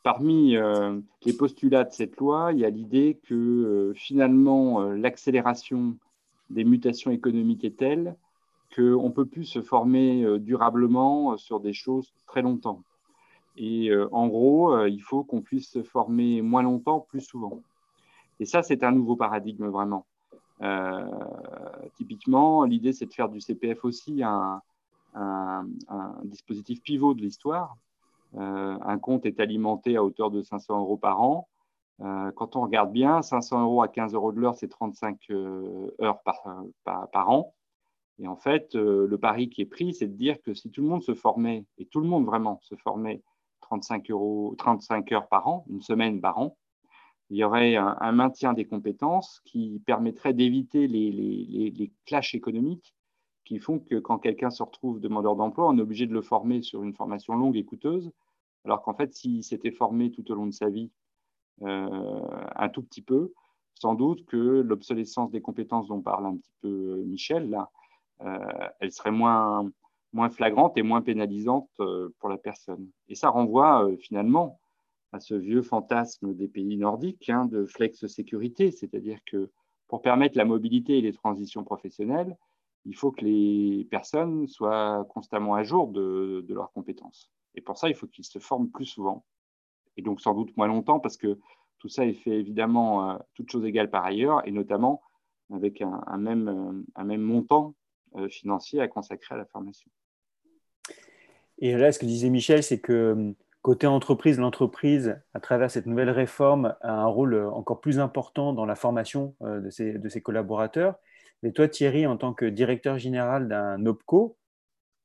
Parmi 0.03 0.57
euh, 0.57 0.99
les 1.23 1.31
postulats 1.31 1.85
de 1.85 1.93
cette 1.93 2.17
loi, 2.17 2.51
il 2.51 2.59
y 2.59 2.65
a 2.65 2.69
l'idée 2.69 3.21
que 3.23 3.33
euh, 3.33 3.93
finalement 3.93 4.81
euh, 4.81 4.97
l'accélération 4.97 5.95
des 6.49 6.65
mutations 6.65 7.09
économiques 7.09 7.63
est 7.63 7.77
telle 7.77 8.17
qu'on 8.75 9.07
ne 9.07 9.13
peut 9.13 9.25
plus 9.25 9.45
se 9.45 9.61
former 9.61 10.39
durablement 10.39 11.37
sur 11.37 11.59
des 11.59 11.73
choses 11.73 12.11
très 12.25 12.41
longtemps. 12.41 12.81
Et 13.55 13.91
en 14.11 14.27
gros, 14.27 14.87
il 14.87 14.99
faut 14.99 15.23
qu'on 15.23 15.41
puisse 15.41 15.69
se 15.69 15.83
former 15.83 16.41
moins 16.41 16.63
longtemps, 16.63 16.99
plus 16.99 17.21
souvent. 17.21 17.61
Et 18.39 18.45
ça, 18.45 18.63
c'est 18.63 18.83
un 18.83 18.91
nouveau 18.91 19.15
paradigme 19.15 19.67
vraiment. 19.67 20.07
typiquement, 21.93 22.63
l'idée, 22.63 22.93
c'est 22.93 23.05
de 23.05 23.13
faire 23.13 23.29
du 23.29 23.39
CPF 23.41 23.85
aussi 23.85 24.23
un 24.23 24.61
dispositif 26.23 26.81
pivot 26.81 27.13
de 27.13 27.21
l'histoire 27.21 27.77
un 28.35 28.97
compte 28.99 29.25
est 29.25 29.39
alimenté 29.39 29.95
à 29.95 30.03
hauteur 30.03 30.31
de 30.31 30.41
500 30.41 30.79
euros 30.79 30.97
par 30.97 31.21
an. 31.21 31.47
Euh, 32.01 32.31
quand 32.31 32.55
on 32.55 32.61
regarde 32.61 32.91
bien, 32.91 33.21
500 33.21 33.61
euros 33.61 33.81
à 33.81 33.87
15 33.87 34.13
euros 34.13 34.31
de 34.31 34.39
l'heure, 34.39 34.55
c'est 34.55 34.67
35 34.67 35.17
euh, 35.29 35.95
heures 36.01 36.21
par, 36.23 37.29
an. 37.29 37.53
Et 38.19 38.27
en 38.27 38.35
fait, 38.35 38.75
le 38.75 39.17
pari 39.17 39.49
qui 39.49 39.61
est 39.61 39.65
pris, 39.65 39.93
c'est 39.93 40.07
de 40.07 40.15
dire 40.15 40.41
que 40.41 40.53
si 40.53 40.69
tout 40.71 40.81
le 40.81 40.87
monde 40.87 41.03
se 41.03 41.13
formait, 41.13 41.65
et 41.77 41.85
tout 41.85 41.99
le 41.99 42.07
monde 42.07 42.25
vraiment 42.25 42.59
se 42.63 42.75
formait 42.75 43.21
35, 43.61 44.09
euros, 44.11 44.55
35 44.57 45.11
heures 45.11 45.27
par 45.27 45.47
an, 45.47 45.65
une 45.69 45.81
semaine 45.81 46.21
par 46.21 46.37
an, 46.37 46.57
il 47.29 47.37
y 47.37 47.43
aurait 47.43 47.75
un, 47.75 48.11
maintien 48.11 48.53
des 48.53 48.65
compétences 48.65 49.41
qui 49.45 49.81
permettrait 49.87 50.33
d'éviter 50.33 50.87
les, 50.87 51.11
les, 51.11 51.71
les, 51.71 51.91
clashs 52.05 52.35
économiques 52.35 52.93
qui 53.45 53.57
font 53.57 53.79
que 53.79 53.95
quand 53.95 54.19
quelqu'un 54.19 54.51
se 54.51 54.61
retrouve 54.61 54.99
demandeur 54.99 55.35
d'emploi, 55.35 55.67
on 55.67 55.77
est 55.77 55.81
obligé 55.81 56.05
de 56.05 56.13
le 56.13 56.21
former 56.21 56.61
sur 56.61 56.83
une 56.83 56.93
formation 56.93 57.35
longue 57.35 57.57
et 57.57 57.65
coûteuse, 57.65 58.11
alors 58.65 58.81
qu'en 58.81 58.93
fait, 58.93 59.13
s'il 59.13 59.43
s'était 59.43 59.71
formé 59.71 60.11
tout 60.11 60.29
au 60.31 60.35
long 60.35 60.47
de 60.47 60.53
sa 60.53 60.69
vie 60.69 60.91
euh, 61.61 62.19
un 62.55 62.69
tout 62.69 62.83
petit 62.83 63.01
peu, 63.01 63.33
sans 63.75 63.95
doute 63.95 64.25
que 64.25 64.37
l'obsolescence 64.37 65.31
des 65.31 65.41
compétences 65.41 65.87
dont 65.87 66.01
parle 66.01 66.25
un 66.25 66.37
petit 66.37 66.53
peu 66.61 66.67
euh, 66.67 67.03
Michel, 67.05 67.49
là, 67.49 67.69
euh, 68.21 68.67
elle 68.79 68.91
serait 68.91 69.11
moins, 69.11 69.69
flagrante 70.31 70.77
et 70.77 70.83
moins 70.83 71.01
pénalisante 71.01 71.69
pour 72.19 72.29
la 72.29 72.37
personne. 72.37 72.87
Et 73.09 73.15
ça 73.15 73.29
renvoie 73.29 73.89
finalement 73.99 74.59
à 75.11 75.19
ce 75.19 75.33
vieux 75.33 75.61
fantasme 75.61 76.33
des 76.33 76.47
pays 76.47 76.77
nordiques 76.77 77.29
hein, 77.29 77.45
de 77.45 77.65
flex 77.65 78.05
sécurité, 78.07 78.71
c'est-à-dire 78.71 79.19
que 79.25 79.49
pour 79.87 80.01
permettre 80.01 80.37
la 80.37 80.45
mobilité 80.45 80.97
et 80.97 81.01
les 81.01 81.13
transitions 81.13 81.63
professionnelles, 81.63 82.35
il 82.85 82.95
faut 82.95 83.11
que 83.11 83.23
les 83.23 83.87
personnes 83.89 84.47
soient 84.47 85.05
constamment 85.09 85.55
à 85.55 85.63
jour 85.63 85.87
de, 85.87 86.45
leurs 86.49 86.71
compétences. 86.71 87.31
Et 87.55 87.61
pour 87.61 87.77
ça, 87.77 87.89
il 87.89 87.95
faut 87.95 88.07
qu'ils 88.07 88.25
se 88.25 88.39
forment 88.39 88.69
plus 88.69 88.85
souvent. 88.85 89.25
Et 89.97 90.01
donc, 90.01 90.21
sans 90.21 90.33
doute 90.33 90.55
moins 90.57 90.67
longtemps, 90.67 90.99
parce 90.99 91.17
que 91.17 91.39
tout 91.79 91.89
ça 91.89 92.05
est 92.05 92.13
fait 92.13 92.39
évidemment 92.39 93.11
euh, 93.11 93.17
toutes 93.35 93.51
choses 93.51 93.65
égales 93.65 93.89
par 93.89 94.05
ailleurs, 94.05 94.47
et 94.47 94.51
notamment 94.51 95.01
avec 95.53 95.81
un, 95.81 96.17
même, 96.17 96.47
euh, 96.47 96.83
un 96.95 97.03
même 97.03 97.21
montant 97.21 97.75
euh, 98.15 98.27
financier 98.29 98.79
à 98.79 98.87
consacrer 98.87 99.35
à 99.35 99.37
la 99.37 99.45
formation. 99.45 99.91
Et 101.59 101.75
là, 101.75 101.91
ce 101.91 101.99
que 101.99 102.05
disait 102.05 102.29
Michel, 102.29 102.63
c'est 102.63 102.79
que 102.79 103.35
côté 103.61 103.85
entreprise, 103.85 104.39
l'entreprise, 104.39 105.21
à 105.33 105.39
travers 105.39 105.69
cette 105.69 105.85
nouvelle 105.85 106.09
réforme, 106.09 106.75
a 106.81 106.93
un 106.93 107.05
rôle 107.05 107.35
encore 107.35 107.79
plus 107.79 107.99
important 107.99 108.53
dans 108.53 108.65
la 108.65 108.75
formation 108.75 109.35
de 109.41 109.69
ses, 109.69 109.93
de 109.93 110.09
ses 110.09 110.21
collaborateurs. 110.21 110.95
Mais 111.43 111.51
toi, 111.51 111.67
Thierry, 111.67 112.07
en 112.07 112.17
tant 112.17 112.33
que 112.33 112.45
directeur 112.45 112.97
général 112.97 113.47
d'un 113.47 113.85
OPCO, 113.85 114.37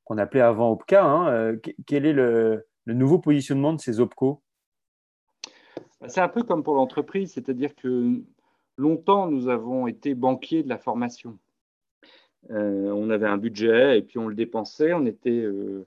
qu'on 0.09 0.17
appelait 0.17 0.41
avant 0.41 0.71
OPCA, 0.71 1.05
hein, 1.05 1.57
quel 1.87 2.07
est 2.07 2.15
le, 2.15 2.67
nouveau 2.87 3.19
positionnement 3.19 3.75
de 3.75 3.81
ces 3.81 4.01
OPCO? 4.01 4.41
C'est 6.07 6.23
un 6.23 6.29
peu 6.29 6.43
comme 6.43 6.63
pour 6.63 6.77
l'entreprise, 6.77 7.35
c'est-à-dire 7.35 7.75
que 7.75 8.23
longtemps, 8.79 9.31
nous 9.31 9.49
avons 9.49 9.87
été 9.87 10.15
banquiers 10.15 10.63
de 10.63 10.69
la 10.71 10.79
formation. 10.79 11.39
Euh, 12.51 12.91
on 12.91 13.11
avait 13.11 13.27
un 13.27 13.37
budget 13.37 13.99
et 13.99 14.03
puis 14.03 14.19
on 14.19 14.29
le 14.29 14.35
dépensait. 14.35 14.95
On 14.95 15.05
était 15.05 15.43
euh, 15.43 15.87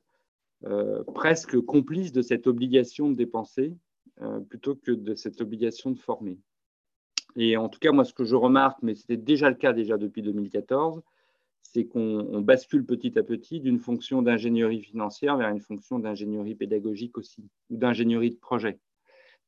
euh, 0.66 1.04
presque 1.16 1.60
complices 1.60 2.12
de 2.12 2.22
cette 2.22 2.46
obligation 2.46 3.10
de 3.10 3.16
dépenser 3.16 3.76
plutôt 4.50 4.76
que 4.76 4.92
de 4.92 5.16
cette 5.16 5.42
obligation 5.42 5.90
de 5.90 5.98
former. 5.98 6.38
Et 7.36 7.58
en 7.58 7.70
tout 7.70 7.80
cas, 7.80 7.92
moi, 7.92 8.06
ce 8.06 8.14
que 8.14 8.24
je 8.24 8.36
remarque, 8.36 8.78
mais 8.84 8.94
c'était 8.94 9.18
déjà 9.18 9.50
le 9.50 9.56
cas 9.56 9.74
déjà 9.74 9.98
depuis 9.98 10.22
2014, 10.22 11.02
c'est 11.62 11.86
qu'on 11.86 12.42
bascule 12.42 12.86
petit 12.86 13.18
à 13.18 13.24
petit 13.24 13.60
d'une 13.60 13.80
fonction 13.80 14.22
d'ingénierie 14.22 14.82
financière 14.82 15.38
vers 15.38 15.50
une 15.50 15.62
fonction 15.62 16.00
d'ingénierie 16.00 16.56
pédagogique 16.56 17.18
aussi, 17.18 17.48
ou 17.70 17.78
d'ingénierie 17.78 18.32
de 18.32 18.36
projet. 18.36 18.80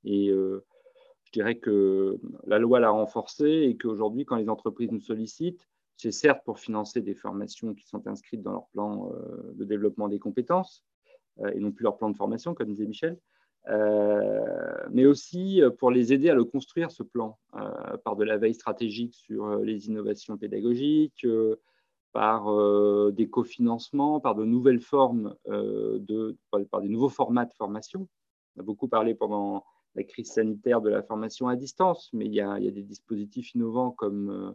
Et 0.06 0.30
euh, 0.30 0.64
je 1.26 1.32
dirais 1.32 1.56
que 1.56 2.20
la 2.48 2.60
loi 2.60 2.80
l'a 2.80 2.92
renforcé 2.92 3.46
et 3.46 3.78
qu'aujourd'hui, 3.78 4.26
quand 4.26 4.38
les 4.38 4.50
entreprises 4.50 4.92
nous 4.92 5.02
sollicitent, 5.02 5.68
c'est 5.98 6.12
certes 6.12 6.44
pour 6.46 6.60
financer 6.60 7.02
des 7.02 7.14
formations 7.14 7.74
qui 7.74 7.88
sont 7.88 8.08
inscrites 8.08 8.42
dans 8.42 8.52
leur 8.52 8.68
plan 8.68 9.12
euh, 9.12 9.54
de 9.56 9.66
développement 9.66 10.08
des 10.08 10.20
compétences 10.20 10.86
euh, 11.40 11.52
et 11.54 11.60
non 11.60 11.72
plus 11.72 11.84
leur 11.84 11.98
plan 11.98 12.10
de 12.10 12.16
formation, 12.16 12.54
comme 12.54 12.70
disait 12.70 12.86
Michel, 12.86 13.18
mais 14.92 15.06
aussi 15.06 15.62
pour 15.78 15.90
les 15.90 16.12
aider 16.12 16.30
à 16.30 16.36
le 16.36 16.44
construire, 16.44 16.92
ce 16.92 17.02
plan, 17.02 17.40
par 18.04 18.18
de 18.18 18.26
la 18.26 18.36
veille 18.36 18.56
stratégique 18.56 19.14
sur 19.14 19.56
les 19.60 19.88
innovations 19.88 20.38
pédagogiques, 20.38 21.26
par 22.14 22.46
des 23.12 23.28
cofinancements, 23.28 24.20
par 24.20 24.36
de 24.36 24.46
nouvelles 24.46 24.80
formes, 24.80 25.36
de, 25.48 26.38
par, 26.70 26.82
des 26.82 26.88
nouveaux 26.88 27.10
formats 27.10 27.46
de 27.46 27.54
formation. 27.54 28.08
On 28.56 28.62
a 28.62 28.64
beaucoup 28.64 28.88
parlé 28.88 29.16
pendant 29.16 29.66
la 29.96 30.04
crise 30.04 30.32
sanitaire 30.32 30.82
de 30.82 30.90
la 30.90 31.04
formation 31.04 31.48
à 31.48 31.56
distance, 31.56 32.10
mais 32.14 32.26
il 32.26 32.34
y 32.34 32.42
a, 32.42 32.60
des 32.60 32.84
dispositifs 32.84 33.54
innovants 33.54 33.92
comme 33.92 34.30
euh, 34.30 34.52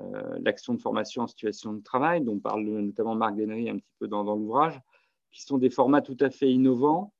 euh, 0.00 0.38
l'action 0.40 0.74
de 0.74 0.80
formation 0.80 1.22
en 1.22 1.26
situation 1.26 1.72
de 1.72 1.82
travail, 1.82 2.22
dont 2.22 2.38
parle 2.38 2.64
notamment 2.64 3.14
Marc 3.14 3.36
Dennery 3.36 3.68
un 3.68 3.78
petit 3.78 3.94
peu 3.98 4.06
dans, 4.06 4.22
l'ouvrage, 4.22 4.80
qui 5.32 5.42
sont 5.42 5.58
des 5.58 5.70
formats 5.70 6.02
tout 6.02 6.16
à 6.20 6.30
fait 6.30 6.50
innovants 6.50 7.12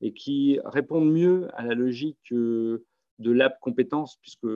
et 0.00 0.12
qui 0.12 0.60
répondent 0.64 1.10
mieux 1.10 1.48
à 1.54 1.64
la 1.64 1.74
logique 1.74 2.32
euh, 2.32 2.84
de 3.18 3.32
lab 3.32 3.52
compétences, 3.60 4.16
puisque, 4.22 4.48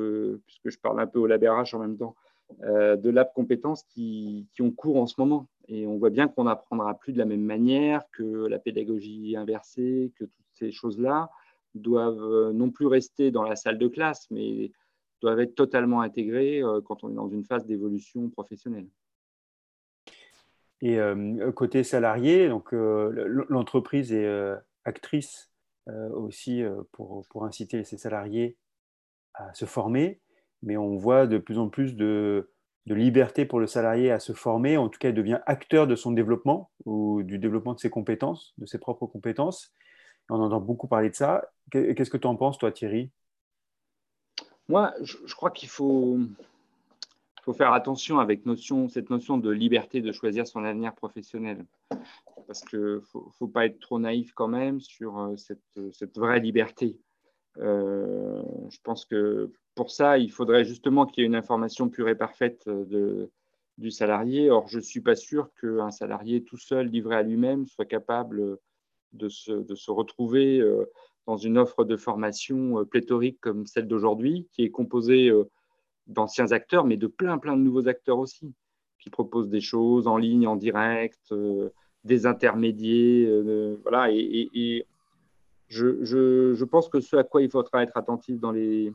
puisque 0.47 0.71
je 0.71 0.79
parle 0.79 1.01
un 1.01 1.07
peu 1.07 1.19
au 1.19 1.27
lab 1.27 1.43
RH 1.43 1.75
en 1.75 1.81
même 1.81 1.99
temps, 1.99 2.15
de 2.61 3.11
lab 3.11 3.33
compétences 3.35 3.83
qui, 3.85 4.47
ont 4.61 4.71
cours 4.71 4.97
en 4.97 5.07
ce 5.07 5.15
moment. 5.19 5.49
Et 5.69 5.87
on 5.87 5.97
voit 5.97 6.11
bien 6.11 6.29
qu'on 6.29 6.45
n'apprendra 6.45 6.95
plus 6.95 7.13
de 7.13 7.19
la 7.19 7.25
même 7.25 7.43
manière 7.43 8.03
que 8.13 8.47
la 8.47 8.59
pédagogie 8.59 9.35
inversée, 9.37 10.13
que 10.17 10.25
toutes 10.25 10.47
ces 10.53 10.71
choses-là 10.71 11.31
doivent 11.75 12.23
euh, 12.23 12.53
non 12.53 12.71
plus 12.71 12.87
rester 12.87 13.31
dans 13.31 13.43
la 13.43 13.57
salle 13.57 13.79
de 13.79 13.89
classe, 13.89 14.31
mais 14.31 14.73
doivent 15.21 15.41
être 15.41 15.55
totalement 15.55 16.01
intégrés 16.01 16.63
euh, 16.63 16.81
quand 16.81 17.05
on 17.05 17.11
est 17.11 17.15
dans 17.15 17.29
une 17.29 17.45
phase 17.45 17.67
d'évolution 17.67 18.29
professionnelle. 18.31 18.89
Et 20.81 20.99
euh, 20.99 21.51
côté 21.53 21.83
salarié, 21.83 22.49
donc 22.49 22.73
l'entreprise 22.73 24.13
est 24.13 24.29
actrice 24.85 25.51
aussi 25.87 26.63
pour, 26.93 27.25
pour, 27.31 27.45
inciter 27.47 27.85
ses 27.85 27.97
salariés 27.97 28.59
à 29.33 29.55
se 29.55 29.65
former, 29.65 30.21
mais 30.65 30.77
on 30.77 30.97
voit 30.97 31.27
de 31.27 31.39
plus 31.39 31.59
en 31.59 31.69
plus 31.69 31.95
de, 31.95 32.51
liberté 32.87 33.47
pour 33.47 33.61
le 33.61 33.67
salarié 33.67 34.11
à 34.11 34.19
se 34.19 34.33
former. 34.33 34.77
En 34.77 34.89
tout 34.89 34.99
cas, 34.99 35.09
il 35.09 35.15
devient 35.15 35.41
acteur 35.47 35.87
de 35.87 35.97
son 35.97 36.13
développement 36.13 36.71
ou 36.85 37.23
du 37.23 37.39
développement 37.39 37.75
de 37.75 37.81
ses 37.81 37.91
compétences, 37.91 38.53
de 38.59 38.67
ses 38.67 38.79
propres 38.79 39.07
compétences. 39.07 39.73
On 40.29 40.41
entend 40.41 40.61
beaucoup 40.61 40.87
parler 40.87 41.11
de 41.11 41.15
ça. 41.15 41.49
Qu'est-ce 41.71 42.11
que 42.11 42.17
tu 42.17 42.27
en 42.27 42.37
penses, 42.37 42.59
toi, 42.59 42.73
Thierry? 42.73 43.11
Moi, 44.69 44.95
je, 45.03 45.35
crois 45.35 45.51
qu'il 45.51 45.69
faut, 45.69 46.19
faire 47.57 47.73
attention 47.73 48.19
avec 48.19 48.43
cette 48.89 49.11
notion 49.11 49.39
de 49.39 49.51
liberté 49.51 50.01
de 50.01 50.13
choisir 50.13 50.47
son 50.47 50.65
avenir 50.65 50.95
professionnel. 50.95 51.65
Parce 52.47 52.63
qu'il 52.65 52.79
ne 52.79 53.01
faut, 53.01 53.49
pas 53.49 53.67
être 53.67 53.81
trop 53.81 53.99
naïf 53.99 54.33
quand 54.35 54.49
même 54.49 54.81
sur 54.81 55.19
euh, 55.19 55.37
cette, 55.37 56.19
vraie 56.19 56.41
liberté. 56.41 56.99
Euh, 57.59 58.43
je 58.71 58.79
pense 58.83 59.05
que 59.05 59.51
pour 59.75 59.91
ça, 59.91 60.19
il 60.19 60.31
faudrait 60.31 60.65
justement 60.65 61.07
qu'il 61.07 61.23
y 61.23 61.25
ait 61.25 61.29
une 61.29 61.35
information 61.35 61.89
pure 61.89 62.09
et 62.09 62.15
parfaite 62.15 62.69
de, 62.69 63.31
du 63.79 63.91
salarié. 63.91 64.51
Or, 64.51 64.69
je 64.69 64.79
ne 64.79 64.83
suis 64.83 65.01
pas 65.01 65.17
sûr 65.17 65.51
qu'un 65.61 65.91
salarié 65.91 66.45
tout 66.45 66.59
seul, 66.59 66.89
livré 66.89 67.17
à 67.17 67.23
lui-même, 67.23 67.67
soit 67.67 67.87
capable 67.87 68.59
de 69.15 69.29
se, 69.29 69.91
retrouver 69.91 70.61
euh, 70.61 70.85
dans 71.27 71.37
une 71.37 71.59
offre 71.59 71.85
de 71.85 71.97
formation 71.97 72.81
euh, 72.81 72.85
pléthorique 72.85 73.41
comme 73.41 73.67
celle 73.67 73.87
d'aujourd'hui, 73.87 74.49
qui 74.53 74.65
est 74.65 74.71
composée 74.71 75.29
euh, 75.29 75.45
d'anciens 76.07 76.53
acteurs, 76.53 76.85
mais 76.85 76.97
de 76.97 77.07
plein, 77.07 77.39
plein 77.39 77.57
de 77.57 77.63
nouveaux 77.63 77.89
acteurs 77.89 78.19
aussi, 78.19 78.53
qui 78.99 79.11
proposent 79.11 79.49
des 79.49 79.61
choses 79.61 80.07
en 80.07 80.17
ligne, 80.17 80.47
en 80.47 80.57
direct, 80.57 81.33
des 82.05 82.27
intermédiaires. 82.27 83.79
voilà, 83.83 84.11
et, 84.11 84.87
je, 85.75 86.65
pense 86.65 86.89
que 86.89 87.01
ce 87.01 87.17
à 87.17 87.25
quoi 87.25 87.43
il 87.43 87.51
faudra 87.51 87.83
être 87.83 87.97
attentif 87.97 88.39
dans 88.39 88.53
les, 88.53 88.93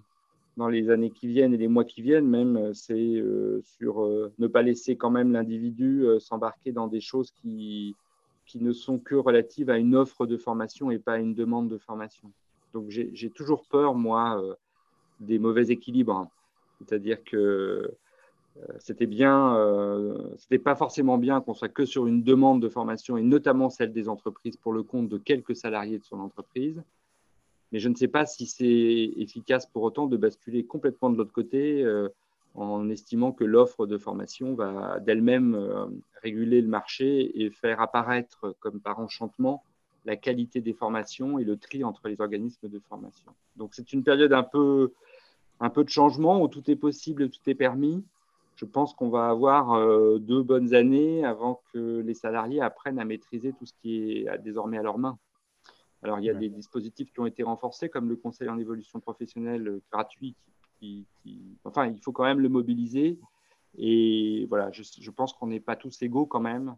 années 0.90 1.12
qui 1.12 1.28
viennent 1.28 1.54
et 1.54 1.58
les 1.58 1.68
mois 1.68 1.86
qui 1.86 2.02
viennent, 2.02 2.28
même, 2.28 2.74
c'est 2.74 3.24
sur 3.64 4.06
ne 4.38 4.48
pas 4.48 4.62
laisser 4.62 4.96
quand 4.96 5.10
même 5.10 5.32
l'individu 5.32 6.06
s'embarquer 6.20 6.72
dans 6.72 6.88
des 6.88 7.02
choses 7.02 7.32
qui, 7.32 7.96
ne 8.56 8.72
sont 8.72 8.98
que 8.98 9.16
relatives 9.16 9.70
à 9.70 9.78
une 9.78 9.96
offre 9.96 10.26
de 10.26 10.38
formation 10.38 10.90
et 10.92 11.00
pas 11.00 11.14
à 11.14 11.18
une 11.18 11.36
demande 11.36 11.70
de 11.70 11.78
formation. 11.78 12.32
Donc 12.74 12.90
j'ai 12.90 13.30
toujours 13.30 13.66
peur, 13.66 13.96
moi, 13.96 14.42
euh, 14.42 14.54
des 15.20 15.40
mauvais 15.40 15.68
équilibres. 15.68 16.30
C'est-à-dire 16.80 17.24
que 17.24 17.38
euh, 17.38 17.98
c'était 18.80 19.06
bien, 19.08 19.56
euh, 19.56 20.18
c'était 20.38 20.60
pas 20.60 20.76
forcément 20.76 21.18
bien 21.18 21.42
qu'on 21.42 21.54
soit 21.54 21.70
que 21.70 21.86
sur 21.86 22.08
une 22.08 22.24
demande 22.24 22.62
de 22.62 22.70
formation 22.70 23.18
et 23.18 23.22
notamment 23.22 23.70
celle 23.70 23.94
des 23.94 24.10
entreprises 24.10 24.58
pour 24.58 24.74
le 24.74 24.84
compte 24.84 25.10
de 25.10 25.18
quelques 25.18 25.56
salariés 25.56 26.00
de 26.00 26.04
son 26.04 26.20
entreprise. 26.20 26.82
Mais 27.72 27.80
je 27.80 27.90
ne 27.90 27.96
sais 27.96 28.08
pas 28.08 28.26
si 28.26 28.48
c'est 28.48 29.14
efficace 29.18 29.66
pour 29.68 29.84
autant 29.84 30.08
de 30.08 30.18
basculer 30.18 30.66
complètement 30.66 31.10
de 31.10 31.18
l'autre 31.18 31.34
côté 31.34 31.86
en 32.56 32.90
estimant 32.90 33.32
que 33.32 33.44
l'offre 33.44 33.86
de 33.86 33.98
formation 33.98 34.54
va 34.54 35.00
d'elle-même 35.00 35.56
euh, 35.56 35.86
réguler 36.22 36.62
le 36.62 36.68
marché 36.68 37.42
et 37.42 37.50
faire 37.50 37.82
apparaître 37.82 38.56
comme 38.60 38.80
par 38.80 39.00
enchantement 39.00 39.64
la 40.06 40.16
qualité 40.16 40.62
des 40.62 40.74
formations 40.74 41.40
et 41.40 41.44
le 41.44 41.58
tri 41.58 41.84
entre 41.84 42.08
les 42.08 42.20
organismes 42.20 42.70
de 42.70 42.80
formation. 42.80 43.32
Donc 43.56 43.72
c'est 43.74 43.94
une 43.94 44.04
période 44.04 44.34
un 44.34 44.44
peu, 44.44 44.94
un 45.60 45.70
peu 45.70 45.84
de 45.84 45.90
changement 45.90 46.42
où 46.42 46.48
tout 46.48 46.70
est 46.72 46.76
possible, 46.76 47.30
tout 47.30 47.42
est 47.48 47.56
permis. 47.56 48.04
Je 48.60 48.66
pense 48.66 48.94
qu'on 48.94 49.08
va 49.08 49.30
avoir 49.30 49.74
euh, 49.74 50.20
deux 50.20 50.44
bonnes 50.44 50.74
années 50.74 51.24
avant 51.24 51.62
que 51.72 52.02
les 52.02 52.14
salariés 52.14 52.60
apprennent 52.60 53.00
à 53.00 53.06
maîtriser 53.06 53.54
tout 53.54 53.66
ce 53.66 53.72
qui 53.82 54.02
est 54.02 54.38
désormais 54.40 54.78
à 54.78 54.84
leur 54.84 54.98
main. 54.98 55.18
Alors, 56.04 56.20
il 56.20 56.26
y 56.26 56.30
a 56.30 56.34
des 56.34 56.50
dispositifs 56.50 57.10
qui 57.14 57.22
ont 57.22 57.26
été 57.26 57.42
renforcés, 57.44 57.88
comme 57.88 58.10
le 58.10 58.18
conseil 58.18 58.50
en 58.50 58.58
évolution 58.58 59.00
professionnelle 59.00 59.68
euh, 59.68 59.82
gratuit, 59.90 60.36
enfin, 61.64 61.88
il 61.88 62.02
faut 62.02 62.12
quand 62.12 62.26
même 62.26 62.42
le 62.42 62.50
mobiliser. 62.50 63.18
Et 63.78 64.46
voilà, 64.50 64.72
je, 64.74 65.12
pense 65.12 65.32
qu'on 65.32 65.48
n'est 65.48 65.62
pas 65.62 65.78
tous 65.78 66.02
égaux 66.02 66.26
quand 66.26 66.42
même, 66.42 66.76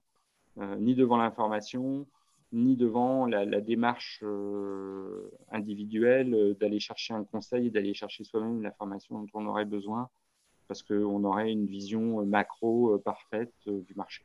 euh, 0.60 0.76
ni 0.76 0.94
devant 0.94 1.17
l'information, 1.17 2.06
ni 2.52 2.76
devant 2.76 3.26
la, 3.26 3.62
démarche 3.62 4.20
euh, 4.24 5.32
individuelle 5.52 6.36
euh, 6.36 6.54
d'aller 6.54 6.80
chercher 6.80 7.13
un 7.13 7.24
conseil 7.24 7.67
et 7.67 7.70
d'aller 7.70 7.94
chercher 7.94 8.24
soi-même 8.24 8.62
l'information 8.62 9.20
dont 9.20 9.28
on 9.34 9.46
aurait 9.48 9.65
besoin, 9.65 10.10
parce 10.72 10.84
qu'on 10.84 11.26
aurait 11.26 11.52
une 11.52 11.66
vision 11.66 12.26
macro 12.26 12.98
parfaite 13.00 13.52
du 13.68 13.94
marché. 13.94 14.24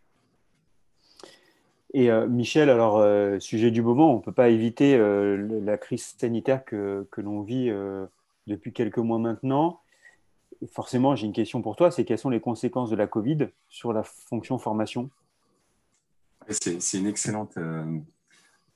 Et 1.92 2.08
Michel, 2.28 2.70
alors, 2.70 3.02
sujet 3.42 3.72
du 3.72 3.82
moment, 3.82 4.14
on 4.14 4.18
ne 4.18 4.22
peut 4.22 4.30
pas 4.30 4.48
éviter 4.48 4.96
la 4.96 5.76
crise 5.76 6.14
sanitaire 6.16 6.64
que, 6.64 7.08
que 7.10 7.20
l'on 7.20 7.42
vit 7.42 7.72
depuis 8.46 8.72
quelques 8.72 8.98
mois 8.98 9.18
maintenant. 9.18 9.80
forcément, 10.70 11.16
j'ai 11.16 11.26
une 11.26 11.32
question 11.32 11.62
pour 11.62 11.74
toi, 11.74 11.90
c'est 11.90 12.04
quelles 12.04 12.16
sont 12.16 12.30
les 12.30 12.38
conséquences 12.40 12.90
de 12.90 12.96
la 12.96 13.08
Covid 13.08 13.48
sur 13.68 13.92
la 13.92 14.04
fonction 14.04 14.56
formation? 14.56 15.10
C'est 16.48 16.98
une 16.98 17.08
excellente, 17.08 17.58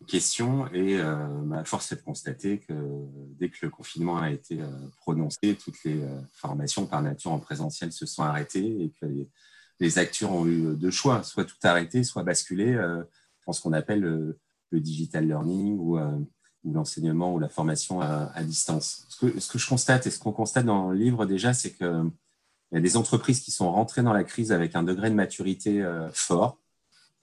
euh, 0.03 0.07
questions. 0.07 0.67
Et 0.73 0.99
ma 1.45 1.65
force 1.65 1.93
est 1.93 1.97
de 1.97 2.03
constater 2.03 2.59
que 2.59 2.73
dès 3.39 3.49
que 3.49 3.59
le 3.63 3.71
confinement 3.71 4.19
a 4.19 4.31
été 4.31 4.61
prononcé, 4.99 5.55
toutes 5.55 5.83
les 5.85 6.01
formations 6.33 6.87
par 6.87 7.03
nature 7.03 7.33
en 7.33 7.39
présentiel 7.39 7.93
se 7.93 8.07
sont 8.07 8.23
arrêtées 8.23 8.85
et 8.85 8.93
que 9.01 9.07
les, 9.81 9.99
acteurs 9.99 10.33
ont 10.33 10.47
eu 10.47 10.77
deux 10.77 10.91
choix, 10.91 11.23
soit 11.23 11.45
tout 11.45 11.57
arrêter, 11.63 12.05
soit 12.05 12.23
basculer 12.23 12.75
dans 13.47 13.53
ce 13.53 13.61
qu'on 13.61 13.73
appelle 13.73 14.01
le, 14.01 14.39
digital 14.73 15.27
learning 15.27 15.79
ou, 15.79 15.99
ou 15.99 16.73
l'enseignement 16.73 17.35
ou 17.35 17.39
la 17.39 17.49
formation 17.49 18.01
à, 18.01 18.43
distance. 18.43 19.07
Ce 19.09 19.27
que, 19.27 19.41
ce 19.41 19.51
que, 19.51 19.59
je 19.59 19.69
constate 19.69 20.07
et 20.07 20.11
ce 20.11 20.19
qu'on 20.19 20.33
constate 20.33 20.67
dans 20.67 20.91
le 20.91 20.97
livre 20.97 21.27
déjà, 21.27 21.53
c'est 21.53 21.73
qu'il 21.73 22.11
y 22.73 22.77
a 22.77 22.81
des 22.81 22.97
entreprises 22.97 23.41
qui 23.41 23.51
sont 23.51 23.71
rentrées 23.71 24.03
dans 24.03 24.13
la 24.13 24.25
crise 24.25 24.53
avec 24.53 24.77
un 24.77 24.83
degré 24.83 25.11
de 25.11 25.15
maturité 25.15 25.85
fort. 26.13 26.59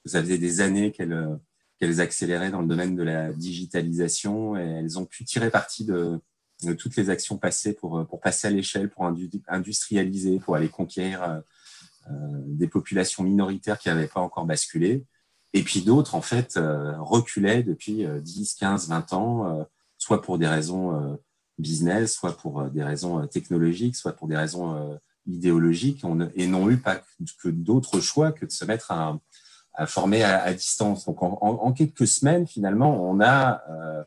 Ça 0.05 0.21
faisait 0.21 0.37
des 0.37 0.61
années 0.61 0.91
qu'elles 0.91 1.37
qu'elles 1.79 2.01
accéléraient 2.01 2.51
dans 2.51 2.61
le 2.61 2.67
domaine 2.67 2.95
de 2.95 3.03
la 3.03 3.31
digitalisation 3.31 4.57
et 4.57 4.63
elles 4.63 4.97
ont 4.97 5.05
pu 5.05 5.23
tirer 5.23 5.49
parti 5.49 5.85
de, 5.85 6.19
toutes 6.77 6.95
les 6.95 7.09
actions 7.09 7.37
passées 7.37 7.73
pour, 7.73 8.05
pour 8.07 8.19
passer 8.19 8.47
à 8.47 8.49
l'échelle, 8.49 8.89
pour 8.89 9.05
industrialiser, 9.47 10.39
pour 10.39 10.55
aller 10.55 10.69
conquérir 10.69 11.21
euh, 11.23 11.39
euh, 12.09 12.41
des 12.47 12.67
populations 12.67 13.23
minoritaires 13.23 13.77
qui 13.77 13.89
n'avaient 13.89 14.07
pas 14.07 14.21
encore 14.21 14.45
basculé. 14.45 15.05
Et 15.53 15.61
puis 15.61 15.81
d'autres, 15.81 16.15
en 16.15 16.21
fait, 16.21 16.57
euh, 16.57 16.93
reculaient 16.99 17.61
depuis 17.61 18.05
10, 18.21 18.55
15, 18.55 18.89
20 18.89 19.13
ans, 19.13 19.67
soit 19.97 20.21
pour 20.21 20.37
des 20.37 20.47
raisons 20.47 21.17
business, 21.57 22.13
soit 22.13 22.35
pour 22.35 22.65
des 22.65 22.83
raisons 22.83 23.25
technologiques, 23.27 23.95
soit 23.95 24.13
pour 24.13 24.27
des 24.27 24.35
raisons 24.35 24.99
idéologiques, 25.25 26.03
et 26.35 26.47
n'ont 26.47 26.69
eu 26.69 26.77
pas 26.77 27.01
que 27.41 27.49
d'autres 27.49 27.99
choix 27.99 28.31
que 28.31 28.45
de 28.45 28.51
se 28.51 28.65
mettre 28.65 28.91
à, 28.91 29.09
à 29.09 29.19
former 29.85 30.23
à, 30.23 30.53
distance. 30.53 31.05
Donc, 31.05 31.17
en, 31.21 31.71
quelques 31.71 32.07
semaines, 32.07 32.47
finalement, 32.47 33.03
on 33.03 33.19
a, 33.19 33.61
euh, 33.69 34.03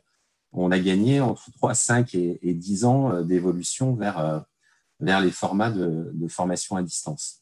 on 0.51 0.71
a 0.71 0.79
gagné 0.79 1.21
entre 1.21 1.51
3, 1.53 1.73
5 1.73 2.13
et, 2.15 2.39
et 2.41 2.53
10 2.53 2.85
ans 2.85 3.11
euh, 3.11 3.23
d'évolution 3.23 3.93
vers, 3.95 4.19
euh, 4.19 4.39
vers 4.99 5.21
les 5.21 5.31
formats 5.31 5.71
de, 5.71 6.27
formation 6.27 6.75
à 6.75 6.83
distance. 6.83 7.41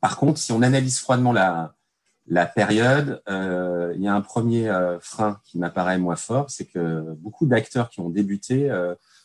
Par 0.00 0.16
contre, 0.16 0.38
si 0.38 0.52
on 0.52 0.62
analyse 0.62 0.98
froidement 0.98 1.32
la, 1.32 1.74
la 2.26 2.46
période, 2.46 3.22
il 3.26 4.02
y 4.02 4.08
a 4.08 4.14
un 4.14 4.20
premier 4.20 4.70
frein 5.00 5.40
qui 5.44 5.58
m'apparaît 5.58 5.96
moins 5.96 6.16
fort, 6.16 6.50
c'est 6.50 6.66
que 6.66 7.14
beaucoup 7.14 7.46
d'acteurs 7.46 7.88
qui 7.88 8.00
ont 8.00 8.10
débuté 8.10 8.70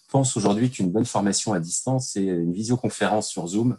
pensent 0.10 0.38
aujourd'hui 0.38 0.70
qu'une 0.70 0.90
bonne 0.90 1.04
formation 1.04 1.52
à 1.52 1.60
distance, 1.60 2.12
c'est 2.14 2.24
une 2.24 2.54
visioconférence 2.54 3.28
sur 3.28 3.46
Zoom 3.48 3.78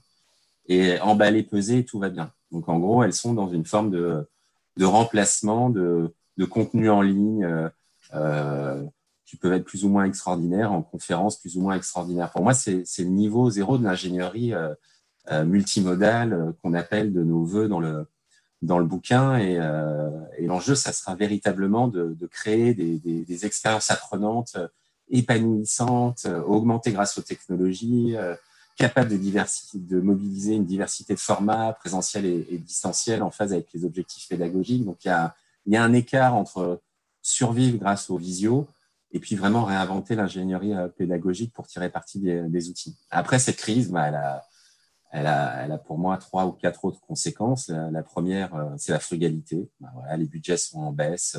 et 0.66 1.00
emballer, 1.00 1.42
peser, 1.42 1.86
tout 1.86 1.98
va 1.98 2.10
bien. 2.10 2.32
Donc, 2.50 2.68
en 2.68 2.78
gros, 2.78 3.02
elles 3.02 3.14
sont 3.14 3.32
dans 3.32 3.48
une 3.48 3.64
forme 3.64 3.90
de 3.90 4.28
de 4.76 4.84
remplacement 4.84 5.70
de, 5.70 6.14
de 6.36 6.44
contenu 6.44 6.90
en 6.90 7.02
ligne 7.02 7.44
euh, 7.44 7.68
euh, 8.14 8.84
qui 9.24 9.36
peuvent 9.36 9.52
être 9.52 9.64
plus 9.64 9.84
ou 9.84 9.88
moins 9.88 10.04
extraordinaires, 10.04 10.72
en 10.72 10.82
conférence 10.82 11.38
plus 11.38 11.56
ou 11.56 11.62
moins 11.62 11.76
extraordinaires. 11.76 12.30
Pour 12.30 12.42
moi, 12.42 12.54
c'est 12.54 12.84
le 12.98 13.04
niveau 13.04 13.50
zéro 13.50 13.78
de 13.78 13.84
l'ingénierie 13.84 14.52
euh, 14.52 14.74
euh 15.30 15.44
multimodale 15.44 16.52
qu'on 16.62 16.74
appelle 16.74 17.12
de 17.14 17.22
nos 17.22 17.44
voeux 17.44 17.66
dans 17.66 17.80
le, 17.80 18.06
dans 18.60 18.78
le 18.78 18.84
bouquin. 18.84 19.38
Et, 19.38 19.54
et 20.36 20.46
l'enjeu, 20.46 20.74
ça 20.74 20.92
sera 20.92 21.14
véritablement 21.14 21.88
de, 21.88 22.12
de 22.12 22.26
créer 22.26 22.74
des, 22.74 22.98
des, 22.98 23.24
des, 23.24 23.46
expériences 23.46 23.90
apprenantes 23.90 24.58
épanouissantes, 25.08 26.26
augmentées 26.46 26.92
grâce 26.92 27.16
aux 27.16 27.22
technologies, 27.22 28.16
capable 28.76 29.10
de, 29.10 29.78
de 29.78 30.00
mobiliser 30.00 30.54
une 30.54 30.66
diversité 30.66 31.14
de 31.14 31.20
formats 31.20 31.72
présentiels 31.74 32.26
et, 32.26 32.46
et 32.50 33.20
en 33.20 33.30
phase 33.30 33.52
avec 33.52 33.68
les 33.72 33.84
objectifs 33.84 34.28
pédagogiques. 34.28 34.84
Donc, 34.84 35.04
il 35.04 35.08
y 35.08 35.76
a, 35.76 35.82
un 35.82 35.92
écart 35.92 36.34
entre 36.34 36.82
survivre 37.22 37.78
grâce 37.78 38.10
aux 38.10 38.18
visio 38.18 38.66
et 39.12 39.20
puis 39.20 39.36
vraiment 39.36 39.64
réinventer 39.64 40.16
l'ingénierie 40.16 40.74
euh, 40.74 40.88
pédagogique 40.88 41.52
pour 41.52 41.66
tirer 41.66 41.88
parti 41.88 42.18
des, 42.18 42.68
outils. 42.68 42.96
Après 43.10 43.38
cette 43.38 43.56
crise, 43.56 43.90
bah, 43.90 44.08
elle, 44.08 45.26
a, 45.26 45.64
elle, 45.64 45.72
a, 45.72 45.78
pour 45.78 45.98
moi 45.98 46.16
trois 46.18 46.46
ou 46.46 46.52
quatre 46.52 46.84
autres 46.84 47.00
conséquences. 47.00 47.68
La, 47.68 48.02
première, 48.02 48.54
euh, 48.56 48.70
c'est 48.76 48.92
la 48.92 48.98
frugalité. 48.98 49.70
Bah, 49.78 49.92
les 50.16 50.26
budgets 50.26 50.56
sont 50.56 50.80
en 50.80 50.92
baisse. 50.92 51.38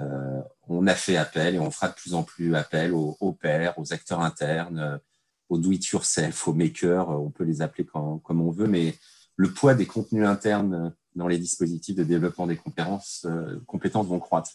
Euh, 0.00 0.42
on 0.68 0.86
a 0.86 0.94
fait 0.94 1.16
appel 1.16 1.54
et 1.54 1.58
on 1.58 1.70
fera 1.70 1.88
de 1.88 1.94
plus 1.94 2.14
en 2.14 2.22
plus 2.22 2.54
appel 2.54 2.92
aux, 2.92 3.16
aux 3.20 3.32
pairs, 3.32 3.78
aux 3.78 3.92
acteurs 3.92 4.20
internes, 4.20 5.00
au 5.48 5.58
do-it-yourself, 5.58 6.48
aux 6.48 6.52
makers, 6.52 7.08
on 7.08 7.30
peut 7.30 7.44
les 7.44 7.62
appeler 7.62 7.84
comme 7.84 8.40
on 8.40 8.50
veut, 8.50 8.66
mais 8.66 8.94
le 9.36 9.50
poids 9.50 9.74
des 9.74 9.86
contenus 9.86 10.26
internes 10.26 10.92
dans 11.14 11.28
les 11.28 11.38
dispositifs 11.38 11.96
de 11.96 12.04
développement 12.04 12.46
des 12.46 12.56
compétences, 12.56 13.26
euh, 13.28 13.58
compétences 13.66 14.06
vont 14.06 14.20
croître. 14.20 14.52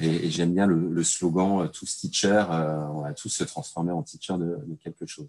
Et, 0.00 0.30
j'aime 0.30 0.54
bien 0.54 0.66
le, 0.66 1.02
slogan 1.02 1.62
euh, 1.62 1.66
tous 1.66 1.98
teachers, 1.98 2.46
euh, 2.50 2.78
on 2.92 3.02
va 3.02 3.12
tous 3.12 3.28
se 3.28 3.44
transformer 3.44 3.92
en 3.92 4.02
teacher 4.02 4.34
de, 4.38 4.56
quelque 4.82 5.06
chose. 5.06 5.28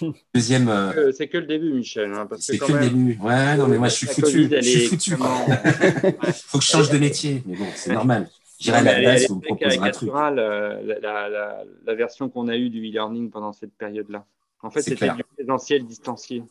Deuxième. 0.34 0.72
c'est 1.16 1.28
que 1.28 1.38
le 1.38 1.46
début, 1.46 1.72
Michel. 1.72 2.12
Hein, 2.12 2.28
c'est 2.38 2.58
que, 2.58 2.72
le 2.72 2.88
début. 2.88 3.18
Ouais, 3.20 3.56
non, 3.56 3.66
mais 3.66 3.78
moi 3.78 3.88
je 3.88 3.96
suis 3.96 4.06
foutu. 4.06 4.48
je 4.50 4.60
suis 4.62 4.86
foutu. 4.86 5.10
Il 5.10 6.32
faut 6.32 6.58
que 6.58 6.64
je 6.64 6.70
change 6.70 6.90
de 6.90 6.98
métier, 6.98 7.42
mais 7.44 7.56
bon, 7.56 7.66
c'est 7.74 7.92
normal. 7.92 8.30
J'irai 8.64 8.82
la 8.82 9.02
base, 9.02 9.28
vous 9.28 9.36
me 9.36 9.82
un 9.82 9.90
truc. 9.90 10.10
La, 10.10 10.30
la, 10.30 11.64
la, 11.84 11.94
version 11.94 12.30
qu'on 12.30 12.48
a 12.48 12.56
eue 12.56 12.70
du 12.70 12.80
e-learning 12.88 13.30
pendant 13.30 13.52
cette 13.52 13.74
période-là. 13.74 14.24
En 14.62 14.70
fait, 14.70 14.80
c'était 14.80 15.10
du 15.10 15.24
présentiel 15.36 15.84
distancié. 15.84 16.42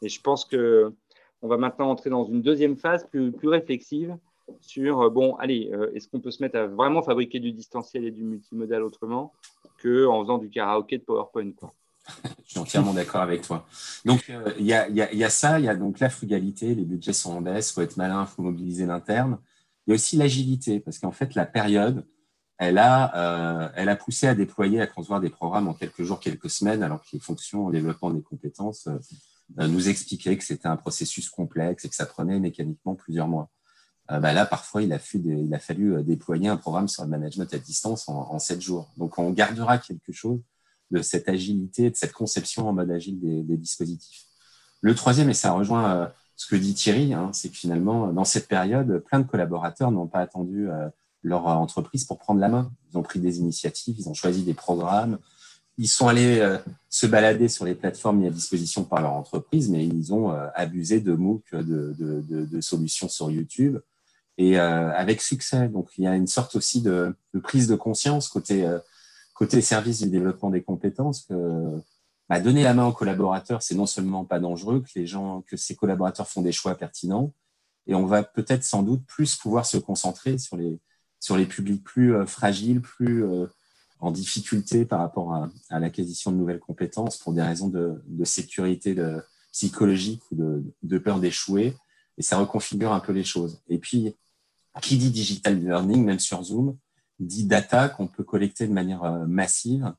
Et 0.00 0.08
je 0.08 0.20
pense 0.20 0.46
que 0.46 0.92
on 1.42 1.48
va 1.48 1.56
maintenant 1.56 1.90
entrer 1.90 2.08
dans 2.08 2.24
une 2.24 2.40
deuxième 2.40 2.76
phase 2.76 3.06
plus, 3.06 3.32
plus 3.32 3.48
réflexive 3.48 4.16
sur, 4.60 5.02
euh, 5.02 5.10
bon, 5.10 5.34
allez, 5.36 5.70
euh, 5.72 5.92
est-ce 5.94 6.08
qu'on 6.08 6.20
peut 6.20 6.30
se 6.30 6.42
mettre 6.42 6.56
à 6.56 6.66
vraiment 6.66 7.02
fabriquer 7.02 7.40
du 7.40 7.52
distanciel 7.52 8.04
et 8.04 8.10
du 8.10 8.22
multimodal 8.22 8.82
autrement 8.82 9.32
qu'en 9.82 10.22
faisant 10.22 10.38
du 10.38 10.50
karaoké 10.50 10.98
de 10.98 11.02
PowerPoint 11.02 11.50
quoi? 11.52 11.72
Je 12.44 12.50
suis 12.50 12.60
entièrement 12.60 12.92
d'accord 12.92 13.20
avec 13.20 13.42
toi. 13.42 13.66
Donc, 14.04 14.28
euh, 14.30 14.52
il 14.58 14.66
y, 14.66 14.72
a, 14.72 14.88
y, 14.88 14.94
y, 14.94 15.24
a, 15.24 15.30
ça, 15.30 15.58
il 15.58 15.64
y 15.66 15.68
a 15.68 15.74
donc 15.74 16.00
la 16.00 16.10
frugalité, 16.10 16.74
les 16.74 16.84
budgets 16.84 17.12
sont 17.12 17.32
en 17.32 17.40
baisse, 17.40 17.70
il 17.70 17.74
faut 17.74 17.82
être 17.82 17.96
malin, 17.96 18.26
il 18.28 18.34
faut 18.34 18.42
mobiliser 18.42 18.86
l'interne. 18.86 19.38
Il 19.86 19.90
y 19.90 19.92
a 19.92 19.94
aussi 19.94 20.16
l'agilité, 20.16 20.80
parce 20.80 20.98
qu'en 20.98 21.12
fait, 21.12 21.34
la 21.34 21.46
période, 21.46 22.06
elle 22.58 22.78
a, 22.78 23.64
euh, 23.64 23.68
elle 23.74 23.88
a 23.88 23.96
poussé 23.96 24.26
à 24.28 24.34
déployer, 24.34 24.80
à 24.80 24.86
concevoir 24.86 25.20
des 25.20 25.30
programmes 25.30 25.68
en 25.68 25.74
quelques 25.74 26.02
jours, 26.02 26.20
quelques 26.20 26.50
semaines, 26.50 26.82
alors 26.82 27.02
que 27.02 27.08
les 27.12 27.20
fonctions 27.20 27.66
en 27.66 27.70
développement 27.70 28.10
des 28.10 28.22
compétences 28.22 28.86
euh, 28.86 29.66
nous 29.66 29.88
expliquaient 29.88 30.36
que 30.36 30.44
c'était 30.44 30.68
un 30.68 30.76
processus 30.76 31.28
complexe 31.28 31.84
et 31.84 31.88
que 31.88 31.94
ça 31.94 32.06
prenait 32.06 32.38
mécaniquement 32.38 32.94
plusieurs 32.94 33.28
mois. 33.28 33.50
Euh, 34.10 34.18
bah 34.18 34.32
là, 34.32 34.46
parfois, 34.46 34.82
il 34.82 34.92
a, 34.92 34.98
fallu 34.98 35.94
euh, 35.94 36.02
déployer 36.02 36.48
un 36.48 36.56
programme 36.56 36.88
sur 36.88 37.04
le 37.04 37.08
management 37.08 37.52
à 37.54 37.58
distance 37.58 38.08
en, 38.08 38.38
sept 38.38 38.60
jours. 38.60 38.92
Donc, 38.96 39.18
on 39.18 39.30
gardera 39.30 39.78
quelque 39.78 40.12
chose 40.12 40.40
de 40.90 41.00
cette 41.02 41.28
agilité, 41.28 41.90
de 41.90 41.96
cette 41.96 42.12
conception 42.12 42.68
en 42.68 42.72
mode 42.72 42.90
agile 42.90 43.20
des, 43.20 43.56
dispositifs. 43.56 44.24
Le 44.80 44.94
troisième, 44.94 45.30
et 45.30 45.34
ça 45.34 45.52
rejoint 45.52 45.96
euh, 45.96 46.06
ce 46.36 46.46
que 46.46 46.56
dit 46.56 46.74
Thierry, 46.74 47.14
hein, 47.14 47.30
c'est 47.32 47.50
que 47.50 47.56
finalement, 47.56 48.12
dans 48.12 48.24
cette 48.24 48.48
période, 48.48 49.02
plein 49.08 49.20
de 49.20 49.26
collaborateurs 49.26 49.90
n'ont 49.90 50.06
pas 50.06 50.20
attendu 50.20 50.68
euh, 50.68 50.88
leur 51.22 51.46
entreprise 51.46 52.04
pour 52.04 52.18
prendre 52.18 52.40
la 52.40 52.48
main. 52.48 52.72
Ils 52.90 52.98
ont 52.98 53.02
pris 53.02 53.20
des 53.20 53.38
initiatives, 53.38 53.96
ils 53.98 54.08
ont 54.08 54.14
choisi 54.14 54.42
des 54.42 54.54
programmes, 54.54 55.18
ils 55.78 55.88
sont 55.88 56.08
allés 56.08 56.40
euh, 56.40 56.58
se 56.88 57.06
balader 57.06 57.48
sur 57.48 57.64
les 57.64 57.74
plateformes 57.74 58.18
mises 58.18 58.28
à 58.28 58.30
disposition 58.30 58.84
par 58.84 59.00
leur 59.00 59.12
entreprise, 59.12 59.68
mais 59.70 59.86
ils 59.86 60.12
ont 60.12 60.32
euh, 60.32 60.48
abusé 60.54 61.00
de 61.00 61.12
MOOC, 61.14 61.54
de, 61.54 62.60
solutions 62.60 63.08
sur 63.08 63.30
YouTube, 63.30 63.78
et 64.38 64.58
avec 64.58 65.20
succès. 65.20 65.68
Donc, 65.68 65.90
il 65.98 66.04
y 66.04 66.06
a 66.06 66.16
une 66.16 66.26
sorte 66.26 66.56
aussi 66.56 66.80
de, 66.80 67.14
prise 67.42 67.68
de 67.68 67.76
conscience 67.76 68.28
côté, 68.28 68.66
côté 69.34 69.60
service 69.60 70.00
du 70.00 70.08
développement 70.08 70.48
des 70.48 70.62
compétences 70.62 71.28
bah, 72.32 72.40
donner 72.40 72.62
la 72.62 72.72
main 72.72 72.86
aux 72.86 72.94
collaborateurs, 72.94 73.62
c'est 73.62 73.74
non 73.74 73.84
seulement 73.84 74.24
pas 74.24 74.40
dangereux, 74.40 74.80
que 74.80 74.98
les 74.98 75.06
gens, 75.06 75.42
que 75.42 75.58
ces 75.58 75.76
collaborateurs 75.76 76.26
font 76.26 76.40
des 76.40 76.50
choix 76.50 76.74
pertinents, 76.76 77.34
et 77.86 77.94
on 77.94 78.06
va 78.06 78.22
peut-être 78.22 78.64
sans 78.64 78.82
doute 78.82 79.04
plus 79.06 79.36
pouvoir 79.36 79.66
se 79.66 79.76
concentrer 79.76 80.38
sur 80.38 80.56
les 80.56 80.80
sur 81.20 81.36
les 81.36 81.44
publics 81.44 81.84
plus 81.84 82.14
euh, 82.14 82.24
fragiles, 82.24 82.80
plus 82.80 83.22
euh, 83.22 83.46
en 84.00 84.10
difficulté 84.10 84.86
par 84.86 85.00
rapport 85.00 85.34
à, 85.34 85.78
l'acquisition 85.78 86.32
de 86.32 86.36
nouvelles 86.38 86.58
compétences 86.58 87.18
pour 87.18 87.34
des 87.34 87.42
raisons 87.42 87.68
de, 87.68 88.02
sécurité 88.24 88.94
de, 88.94 89.22
psychologique 89.52 90.22
ou 90.30 90.36
de, 90.36 90.64
de 90.82 90.98
peur 90.98 91.20
d'échouer. 91.20 91.76
Et 92.16 92.22
ça 92.22 92.38
reconfigure 92.38 92.94
un 92.94 93.00
peu 93.00 93.12
les 93.12 93.24
choses. 93.24 93.62
Et 93.68 93.76
puis, 93.76 94.16
qui 94.80 94.96
dit 94.96 95.10
digital 95.10 95.62
learning, 95.62 96.02
même 96.02 96.18
sur 96.18 96.42
Zoom, 96.42 96.78
dit 97.20 97.44
data 97.44 97.90
qu'on 97.90 98.08
peut 98.08 98.24
collecter 98.24 98.66
de 98.66 98.72
manière 98.72 99.04
euh, 99.04 99.26
massive 99.26 99.92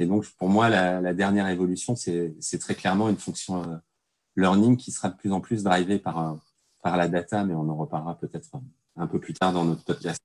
et 0.00 0.06
donc, 0.06 0.26
pour 0.38 0.48
moi, 0.48 0.70
la, 0.70 1.12
dernière 1.12 1.48
évolution, 1.48 1.94
c'est 1.94 2.58
très 2.58 2.74
clairement 2.74 3.10
une 3.10 3.18
fonction 3.18 3.62
euh, 3.62 3.76
learning 4.34 4.78
qui 4.78 4.92
sera 4.92 5.10
de 5.10 5.16
plus 5.16 5.30
en 5.30 5.40
plus 5.40 5.62
drivée 5.62 5.98
par, 5.98 6.18
euh, 6.18 6.34
par 6.82 6.96
la 6.96 7.06
data, 7.06 7.44
mais 7.44 7.52
on 7.52 7.68
en 7.68 7.76
reparlera 7.76 8.18
peut-être 8.18 8.48
un 8.96 9.06
peu 9.06 9.20
plus 9.20 9.34
tard 9.34 9.52
dans 9.52 9.64
notre 9.64 9.84
podcast. 9.84 10.22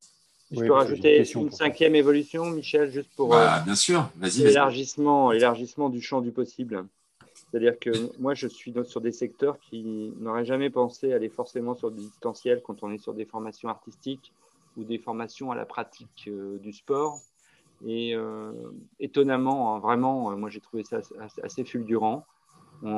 Je 0.51 0.61
peux 0.61 0.71
rajouter 0.71 1.29
une, 1.33 1.51
cinquième 1.51 1.93
évolution, 1.95 2.45
Michel, 2.45 2.89
juste 2.89 3.09
pour 3.17 3.29
bah, 3.29 3.63
bien 3.65 3.75
sûr, 3.75 4.09
vas-y. 4.15 4.43
L'élargissement, 4.43 5.31
l'élargissement 5.31 5.89
du 5.89 6.01
champ 6.01 6.21
du 6.21 6.31
possible. 6.31 6.85
C'est-à-dire 7.33 7.77
que 7.77 7.91
moi, 8.19 8.33
je 8.33 8.47
suis 8.47 8.73
sur 8.85 9.01
des 9.01 9.11
secteurs 9.11 9.59
qui 9.59 10.13
n'auraient 10.19 10.45
jamais 10.45 10.69
pensé 10.69 11.11
aller 11.11 11.29
forcément 11.29 11.75
sur 11.75 11.91
du 11.91 11.99
distanciel 11.99 12.61
quand 12.63 12.81
on 12.83 12.91
est 12.91 12.97
sur 12.97 13.13
des 13.13 13.25
formations 13.25 13.67
artistiques 13.67 14.31
ou 14.77 14.83
des 14.85 14.99
formations 14.99 15.51
à 15.51 15.55
la 15.55 15.65
pratique 15.65 16.29
du 16.61 16.71
sport. 16.71 17.19
Et 17.87 18.15
étonnamment, 18.99 19.75
hein, 19.75 19.79
vraiment, 19.79 20.35
moi 20.37 20.49
j'ai 20.49 20.61
trouvé 20.61 20.83
ça 20.83 21.01
assez 21.43 21.63
fulgurant. 21.63 22.25
il 22.83 22.89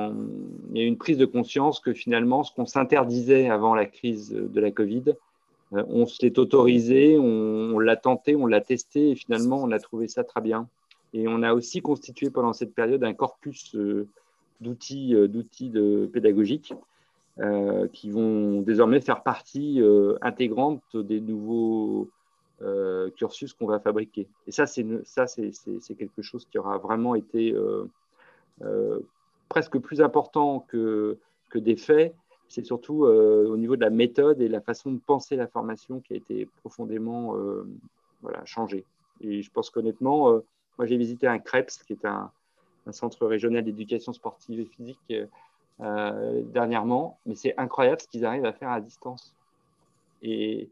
y 0.73 0.81
a 0.81 0.83
une 0.83 0.97
prise 0.97 1.17
de 1.17 1.25
conscience 1.25 1.79
que 1.79 1.93
finalement, 1.93 2.43
ce 2.43 2.53
qu'on 2.53 2.65
s'interdisait 2.65 3.49
avant 3.49 3.75
la 3.75 3.85
crise 3.85 4.31
de 4.31 4.59
la 4.61 4.71
Covid, 4.71 5.15
on 5.71 6.05
se 6.05 6.25
l'est 6.25 6.37
autorisé, 6.37 7.17
on 7.19 7.79
l'a 7.79 7.95
tenté, 7.95 8.35
on 8.35 8.45
l'a 8.45 8.61
testé 8.61 9.11
et 9.11 9.15
finalement, 9.15 9.61
on 9.61 9.71
a 9.71 9.79
trouvé 9.79 10.07
ça 10.07 10.23
très 10.23 10.41
bien. 10.41 10.67
Et 11.13 11.27
on 11.27 11.41
a 11.43 11.53
aussi 11.53 11.81
constitué 11.81 12.29
pendant 12.29 12.53
cette 12.53 12.73
période 12.73 13.03
un 13.03 13.13
corpus 13.13 13.75
euh, 13.75 14.07
d'outils, 14.61 15.15
euh, 15.15 16.07
pédagogiques 16.07 16.73
euh, 17.39 17.87
qui 17.93 18.09
vont 18.09 18.61
désormais 18.61 19.01
faire 19.01 19.23
partie 19.23 19.81
intégrante 20.21 20.95
des 20.95 21.21
nouveaux 21.21 22.09
cursus 23.15 23.53
qu'on 23.53 23.67
va 23.67 23.79
fabriquer. 23.79 24.27
Et 24.47 24.51
ça, 24.51 24.65
c'est, 24.65 24.83
quelque 25.97 26.21
chose 26.21 26.47
qui 26.49 26.57
aura 26.57 26.77
vraiment 26.77 27.15
été 27.15 27.55
presque 29.49 29.77
plus 29.77 30.01
important 30.01 30.65
que, 30.67 31.17
des 31.53 31.75
faits. 31.75 32.13
C'est 32.49 32.65
surtout 32.65 33.05
au 33.05 33.57
niveau 33.57 33.75
de 33.75 33.81
la 33.81 33.89
méthode 33.89 34.41
et 34.41 34.47
la 34.47 34.61
façon 34.61 34.91
de 34.91 34.99
penser 34.99 35.35
la 35.35 35.47
formation 35.47 35.99
qui 35.99 36.13
a 36.13 36.15
été 36.17 36.47
profondément 36.61 37.35
changée. 38.45 38.85
Et 39.21 39.41
je 39.41 39.51
pense 39.51 39.69
qu'honnêtement, 39.69 40.41
moi, 40.77 40.85
j'ai 40.85 40.97
visité 40.97 41.27
un 41.27 41.39
CREPS, 41.39 41.83
qui 41.83 41.93
est 41.93 42.05
un, 42.05 42.31
centre 42.91 43.27
régional 43.27 43.65
d'éducation 43.65 44.13
sportive 44.13 44.61
et 44.61 44.65
physique, 44.65 45.13
euh, 45.81 46.41
dernièrement, 46.45 47.19
mais 47.25 47.35
c'est 47.35 47.53
incroyable 47.57 48.01
ce 48.01 48.07
qu'ils 48.07 48.25
arrivent 48.25 48.45
à 48.45 48.53
faire 48.53 48.69
à 48.69 48.79
distance. 48.79 49.33
Et, 50.23 50.69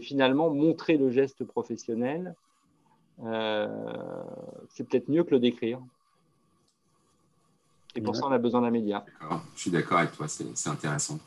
finalement, 0.00 0.50
montrer 0.50 0.96
le 0.96 1.10
geste 1.10 1.44
professionnel, 1.44 2.34
euh, 3.24 3.68
c'est 4.70 4.88
peut-être 4.88 5.08
mieux 5.08 5.24
que 5.24 5.30
le 5.30 5.40
décrire. 5.40 5.80
Et 7.96 8.00
pour 8.00 8.16
ça, 8.16 8.26
on 8.26 8.32
a 8.32 8.38
besoin 8.38 8.62
d'un 8.62 8.70
média. 8.70 9.04
Je 9.54 9.60
suis 9.60 9.70
d'accord 9.70 9.98
avec 9.98 10.12
toi, 10.12 10.26
c'est 10.26 10.68
intéressant. 10.68 11.18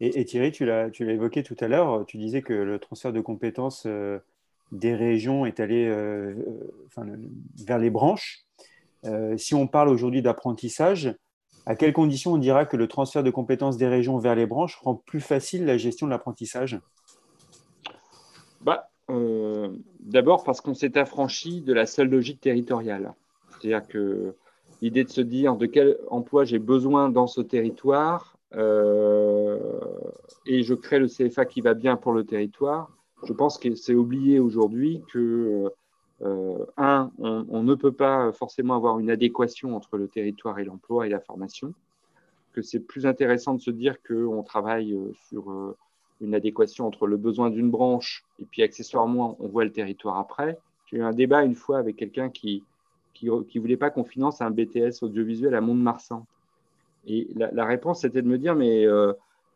Et, 0.00 0.24
Thierry, 0.24 0.52
tu 0.52 0.64
l'as 0.64 0.88
évoqué 1.00 1.42
tout 1.42 1.56
à 1.60 1.68
l'heure, 1.68 2.06
tu 2.06 2.16
disais 2.18 2.40
que 2.40 2.52
le 2.52 2.78
transfert 2.78 3.12
de 3.12 3.20
compétences 3.20 3.84
euh, 3.86 4.18
des 4.72 4.94
régions 4.94 5.44
est 5.44 5.60
allé 5.60 5.86
euh, 5.86 6.34
vers 7.66 7.78
les 7.78 7.90
branches. 7.90 8.44
Euh, 9.04 9.36
si 9.36 9.54
on 9.54 9.66
parle 9.66 9.88
aujourd'hui 9.88 10.22
d'apprentissage, 10.22 11.14
à 11.66 11.74
quelles 11.76 11.92
conditions 11.92 12.34
on 12.34 12.38
dira 12.38 12.64
que 12.64 12.76
le 12.76 12.88
transfert 12.88 13.22
de 13.22 13.30
compétences 13.30 13.76
des 13.76 13.88
régions 13.88 14.18
vers 14.18 14.34
les 14.34 14.46
branches 14.46 14.76
rend 14.76 14.94
plus 14.94 15.20
facile 15.20 15.64
la 15.66 15.76
gestion 15.76 16.06
de 16.06 16.12
l'apprentissage? 16.12 16.80
Bah, 19.08 19.68
D'abord 20.00 20.44
parce 20.44 20.60
qu'on 20.60 20.74
s'est 20.74 20.96
affranchi 20.96 21.60
de 21.60 21.72
la 21.72 21.86
seule 21.86 22.08
logique 22.08 22.40
territoriale. 22.40 23.14
C'est-à-dire 23.50 23.86
que 23.86 24.34
l'idée 24.80 25.04
de 25.04 25.10
se 25.10 25.20
dire 25.20 25.56
de 25.56 25.66
quel 25.66 25.98
emploi 26.08 26.44
j'ai 26.44 26.58
besoin 26.58 27.10
dans 27.10 27.26
ce 27.26 27.40
territoire 27.40 28.36
et 28.54 30.62
je 30.62 30.74
crée 30.74 30.98
le 30.98 31.08
CFA 31.08 31.44
qui 31.44 31.60
va 31.60 31.74
bien 31.74 31.96
pour 31.96 32.12
le 32.12 32.24
territoire, 32.24 32.90
je 33.24 33.32
pense 33.32 33.58
que 33.58 33.74
c'est 33.74 33.94
oublié 33.94 34.38
aujourd'hui 34.38 35.02
que, 35.12 35.70
euh, 36.22 36.66
un, 36.76 37.10
on, 37.18 37.62
ne 37.62 37.74
peut 37.74 37.92
pas 37.92 38.32
forcément 38.32 38.74
avoir 38.74 38.98
une 38.98 39.10
adéquation 39.10 39.76
entre 39.76 39.96
le 39.96 40.08
territoire 40.08 40.58
et 40.58 40.64
l'emploi 40.64 41.06
et 41.06 41.10
la 41.10 41.20
formation, 41.20 41.74
que 42.52 42.62
c'est 42.62 42.80
plus 42.80 43.06
intéressant 43.06 43.54
de 43.54 43.60
se 43.60 43.70
dire 43.70 43.96
qu'on 44.02 44.42
travaille 44.42 44.94
euh, 44.94 45.12
sur 45.28 45.50
euh, 45.50 45.76
une 46.20 46.34
adéquation 46.34 46.86
entre 46.86 47.06
le 47.06 47.16
besoin 47.16 47.50
d'une 47.50 47.70
branche 47.70 48.24
et 48.40 48.44
puis 48.44 48.62
accessoirement, 48.62 49.36
on 49.40 49.48
voit 49.48 49.64
le 49.64 49.72
territoire 49.72 50.18
après. 50.18 50.58
J'ai 50.86 50.98
eu 50.98 51.02
un 51.02 51.12
débat 51.12 51.44
une 51.44 51.54
fois 51.54 51.78
avec 51.78 51.96
quelqu'un 51.96 52.30
qui 52.30 52.64
qui 53.18 53.26
ne 53.26 53.60
voulait 53.60 53.76
pas 53.76 53.90
qu'on 53.90 54.04
finance 54.04 54.40
un 54.40 54.50
BTS 54.50 55.02
audiovisuel 55.02 55.54
à 55.54 55.60
Mont-de-Marsan. 55.60 56.24
Et 57.06 57.28
la, 57.34 57.64
réponse, 57.64 58.02
c'était 58.02 58.22
de 58.22 58.28
me 58.28 58.38
dire, 58.38 58.54
mais 58.54 58.86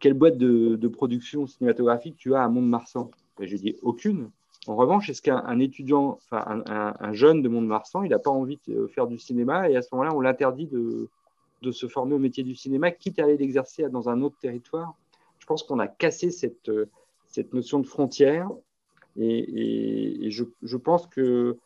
quelle 0.01 0.15
boîte 0.15 0.39
de, 0.39 0.89
production 0.89 1.47
cinématographique 1.47 2.17
tu 2.17 2.35
as 2.35 2.43
à 2.43 2.49
Mont-de-Marsan? 2.49 3.11
Ben, 3.39 3.47
J'ai 3.47 3.59
dit 3.59 3.77
aucune. 3.83 4.31
En 4.67 4.77
revanche, 4.77 5.11
est-ce 5.11 5.23
qu'un 5.23 5.59
étudiant, 5.59 6.19
enfin 6.31 6.63
un, 6.67 7.13
jeune 7.13 7.43
de 7.43 7.49
Mont-de-Marsan, 7.49 8.05
il 8.05 8.11
n'a 8.11 8.19
pas 8.19 8.31
envie 8.31 8.61
de 8.69 8.87
faire 8.87 9.07
du 9.07 9.19
cinéma 9.19 9.69
et 9.69 9.77
à 9.77 9.83
ce 9.83 9.89
moment-là, 9.93 10.15
on 10.15 10.21
l'interdit 10.21 10.67
de, 10.67 11.09
de, 11.63 11.73
se 11.73 11.89
former 11.89 12.15
au 12.15 12.19
métier 12.19 12.45
du 12.45 12.55
cinéma, 12.55 12.91
quitte 12.91 13.19
à 13.19 13.25
aller 13.25 13.37
l'exercer 13.37 13.89
dans 13.89 14.09
un 14.09 14.23
autre 14.23 14.37
territoire? 14.41 14.95
Je 15.43 15.47
pense 15.47 15.65
qu'on 15.65 15.81
a 15.81 15.89
cassé 15.89 16.31
cette, 16.31 16.71
cette 17.27 17.53
notion 17.53 17.81
de 17.81 17.87
frontière 17.89 18.49
et, 19.19 20.31
je, 20.31 20.77
pense 20.77 21.09
que 21.09 21.57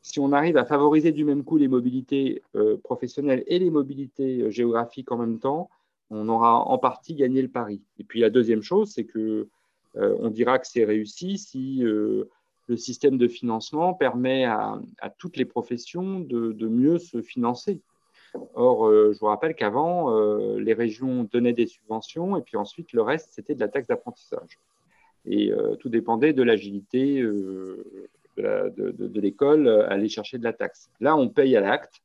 si 0.00 0.20
on 0.20 0.30
arrive 0.30 0.56
à 0.56 0.64
favoriser 0.64 1.10
du 1.10 1.24
même 1.24 1.42
coup 1.42 1.56
les 1.56 1.66
mobilités 1.66 2.40
euh, 2.54 2.76
professionnelles 2.76 3.42
et 3.48 3.58
les 3.58 3.70
mobilités 3.70 4.42
euh, 4.42 4.50
géographiques 4.50 5.10
en 5.10 5.18
même 5.18 5.40
temps, 5.40 5.70
on 6.10 6.28
aura 6.28 6.60
en 6.60 6.78
partie 6.78 7.16
gagné 7.16 7.42
le 7.42 7.48
pari. 7.48 7.82
Et 7.98 8.04
puis 8.04 8.20
la 8.20 8.30
deuxième 8.30 8.62
chose, 8.62 8.92
c'est 8.92 9.04
que 9.04 9.48
euh, 9.96 10.16
on 10.20 10.30
dira 10.30 10.60
que 10.60 10.68
c'est 10.68 10.84
réussi 10.84 11.36
si 11.36 11.84
euh, 11.84 12.30
le 12.68 12.76
système 12.76 13.18
de 13.18 13.26
financement 13.26 13.92
permet 13.92 14.44
à, 14.44 14.78
toutes 15.18 15.36
les 15.36 15.44
professions 15.44 16.20
de, 16.20 16.68
mieux 16.68 16.98
se 16.98 17.20
financer. 17.20 17.80
Or, 18.54 18.86
euh, 18.86 19.12
je 19.12 19.18
vous 19.18 19.26
rappelle 19.26 19.54
qu'avant, 19.54 20.14
les 20.56 20.74
régions 20.74 21.28
donnaient 21.32 21.52
des 21.52 21.66
subventions 21.66 22.36
et 22.36 22.42
puis 22.42 22.56
ensuite, 22.56 22.92
le 22.92 23.02
reste, 23.02 23.30
c'était 23.32 23.54
de 23.54 23.60
la 23.60 23.68
taxe 23.68 23.88
d'apprentissage. 23.88 24.58
Et 25.26 25.52
tout 25.80 25.88
dépendait 25.88 26.34
de 26.34 26.42
l'agilité 26.42 27.22
de, 27.22 29.20
l'école 29.20 29.68
à 29.68 29.92
aller 29.92 30.08
chercher 30.08 30.38
de 30.38 30.44
la 30.44 30.52
taxe. 30.52 30.90
Là, 31.00 31.16
on 31.16 31.28
paye 31.28 31.56
à 31.56 31.60
l'acte. 31.60 32.02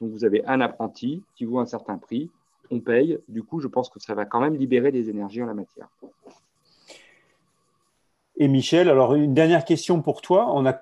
Donc, 0.00 0.10
vous 0.10 0.24
avez 0.24 0.44
un 0.46 0.60
apprenti 0.60 1.22
qui 1.36 1.44
vaut 1.44 1.58
un 1.58 1.66
certain 1.66 1.98
prix. 1.98 2.30
On 2.70 2.80
paye. 2.80 3.18
Du 3.28 3.42
coup, 3.42 3.60
je 3.60 3.68
pense 3.68 3.88
que 3.88 4.00
ça 4.00 4.14
va 4.14 4.24
quand 4.24 4.40
même 4.40 4.56
libérer 4.56 4.92
des 4.92 5.10
énergies 5.10 5.42
en 5.42 5.46
la 5.46 5.54
matière. 5.54 5.88
Et 8.36 8.48
Michel, 8.48 8.88
alors 8.88 9.14
une 9.14 9.34
dernière 9.34 9.64
question 9.64 10.02
pour 10.02 10.22
toi. 10.22 10.48
On 10.54 10.66
a 10.66 10.72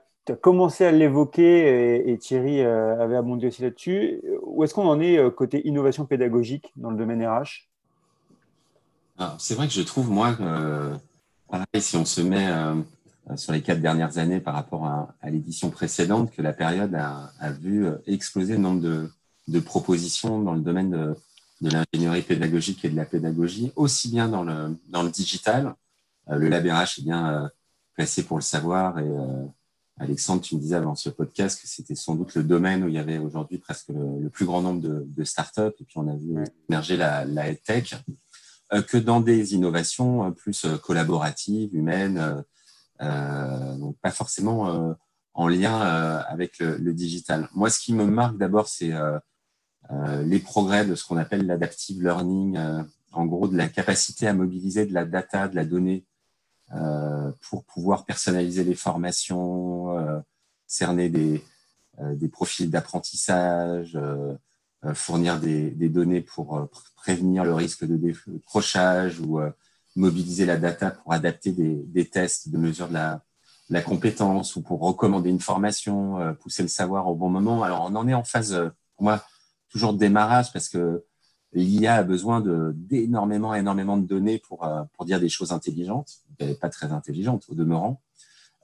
commencé 0.41 0.85
à 0.85 0.93
l'évoquer 0.93 2.09
et, 2.09 2.19
Thierry 2.19 2.61
euh, 2.61 2.99
avait 3.01 3.17
abondé 3.17 3.49
aussi 3.49 3.63
là-dessus. 3.63 4.23
Où 4.53 4.65
est-ce 4.65 4.75
qu'on 4.75 4.89
en 4.89 5.01
est 5.01 5.19
euh, 5.19 5.31
côté 5.31 5.67
innovation 5.67 6.07
pédagogique 6.07 6.73
dans 6.77 6.91
le 6.91 6.97
domaine 6.97 7.25
RH 7.27 7.69
C'est 9.39 9.55
vrai 9.55 9.67
que 9.67 9.73
je 9.73 9.83
trouve, 9.83 10.11
moi, 10.11 10.37
euh, 10.41 10.95
si 11.79 11.97
on 11.97 12.05
se 12.05 12.21
met 12.21 12.49
sur 13.37 13.53
les 13.53 13.63
quatre 13.63 13.81
dernières 13.81 14.19
années 14.19 14.41
par 14.41 14.55
rapport 14.55 14.87
à, 14.87 15.31
l'édition 15.31 15.71
précédente, 15.71 16.33
que 16.33 16.43
la 16.43 16.53
période 16.53 16.95
a, 16.95 17.51
vu 17.53 17.87
exploser 18.07 18.55
le 18.55 18.61
nombre 18.61 18.81
de, 19.49 19.61
propositions 19.61 20.41
dans 20.41 20.55
le 20.55 20.61
domaine 20.61 20.91
de, 20.91 21.15
l'ingénierie 21.69 22.23
pédagogique 22.23 22.85
et 22.85 22.89
de 22.89 22.97
la 22.97 23.05
pédagogie, 23.05 23.73
aussi 23.77 24.09
bien 24.09 24.29
dans 24.29 24.43
le, 24.43 24.77
dans 24.89 25.05
digital 25.05 25.75
euh, 26.31 26.37
le 26.37 26.49
Lab 26.49 26.65
RH 26.67 26.99
est 26.99 27.03
bien 27.03 27.29
euh, 27.29 27.49
placé 27.95 28.25
pour 28.25 28.39
le 28.39 28.43
savoir. 28.43 28.99
Et 28.99 29.05
euh, 29.05 29.47
Alexandre, 30.01 30.41
tu 30.41 30.57
me 30.57 30.61
disais 30.61 30.77
avant 30.77 30.95
ce 30.95 31.11
podcast 31.11 31.61
que 31.61 31.69
c'était 31.69 31.95
sans 31.95 32.15
doute 32.15 32.35
le 32.35 32.43
domaine 32.43 32.83
où 32.83 32.89
il 32.89 32.95
y 32.95 32.99
avait 32.99 33.19
aujourd'hui 33.19 33.59
presque 33.59 33.91
le, 33.91 34.31
plus 34.31 34.47
grand 34.47 34.63
nombre 34.63 34.81
de, 34.81 35.25
startups. 35.25 35.75
Et 35.79 35.85
puis 35.85 35.97
on 35.99 36.09
a 36.09 36.17
vu 36.17 36.43
émerger 36.71 36.97
la, 36.97 37.27
la 37.27 37.55
tech 37.55 37.95
que 38.87 38.97
dans 38.97 39.21
des 39.21 39.55
innovations 39.55 40.33
plus 40.33 40.65
collaboratives, 40.83 41.75
humaines, 41.75 42.43
donc 42.99 43.99
pas 44.01 44.11
forcément 44.11 44.97
en 45.35 45.49
lien 45.49 45.79
avec 45.81 46.59
le, 46.61 46.95
digital. 46.95 47.49
Moi, 47.55 47.69
ce 47.69 47.79
qui 47.79 47.93
me 47.93 48.07
marque 48.07 48.39
d'abord, 48.39 48.69
c'est 48.69 48.93
les 50.25 50.39
progrès 50.39 50.87
de 50.87 50.95
ce 50.95 51.05
qu'on 51.05 51.19
appelle 51.19 51.47
l'adaptive 51.47 52.03
learning, 52.03 52.59
en 53.13 53.27
gros 53.27 53.49
de 53.49 53.57
la 53.57 53.69
capacité 53.69 54.27
à 54.27 54.33
mobiliser 54.33 54.87
de 54.87 54.95
la 54.95 55.05
data, 55.05 55.49
de 55.49 55.57
la 55.57 55.67
donnée 55.67 56.07
euh, 56.07 56.10
pour 57.49 57.65
pouvoir 57.65 58.05
personnaliser 58.05 58.65
les 58.65 58.75
formations, 58.75 59.99
euh, 59.99 60.21
cerner 60.67 61.09
des, 61.09 61.43
euh, 62.01 62.15
des 62.15 62.29
profils 62.29 62.71
d'apprentissage, 62.71 63.99
fournir 64.95 65.39
des, 65.39 65.71
des, 65.73 65.91
données 65.91 66.23
pour 66.23 66.69
prévenir 66.97 67.45
le 67.45 67.53
risque 67.53 67.85
de 67.85 67.97
décrochage 67.97 69.21
ou 69.21 69.39
mobiliser 69.95 70.47
la 70.47 70.57
data 70.57 70.91
pour 70.91 71.13
adapter 71.13 71.53
des, 71.53 71.83
des, 71.85 72.09
tests 72.09 72.49
de 72.49 72.57
mesure 72.57 72.89
de 72.89 72.95
la, 72.95 73.23
la, 73.69 73.83
compétence 73.83 74.57
ou 74.57 74.63
pour 74.63 74.81
recommander 74.81 75.29
une 75.29 75.41
formation, 75.41 76.35
pousser 76.41 76.63
le 76.63 76.71
savoir 76.71 77.09
au 77.09 77.15
bon 77.15 77.29
moment. 77.29 77.63
Alors, 77.63 77.91
on 77.91 77.95
en 77.95 78.09
est 78.09 78.15
en 78.15 78.25
phase, 78.25 78.59
pour 78.97 79.05
moi, 79.05 79.23
toujours 79.69 79.93
de 79.93 79.99
démarrage 79.99 80.51
parce 80.51 80.71
que 80.71 81.05
l'IA 81.53 81.97
a 81.97 82.03
besoin 82.03 82.43
d'énormément, 82.75 83.55
énormément 83.55 83.97
de 83.97 84.07
données 84.07 84.39
pour, 84.39 84.65
euh, 84.65 84.83
pour 84.95 85.05
dire 85.05 85.21
des 85.21 85.29
choses 85.29 85.53
intelligentes, 85.53 86.21
pas 86.61 86.69
très 86.69 86.93
intelligentes 86.93 87.45
au 87.49 87.55
demeurant. 87.55 88.01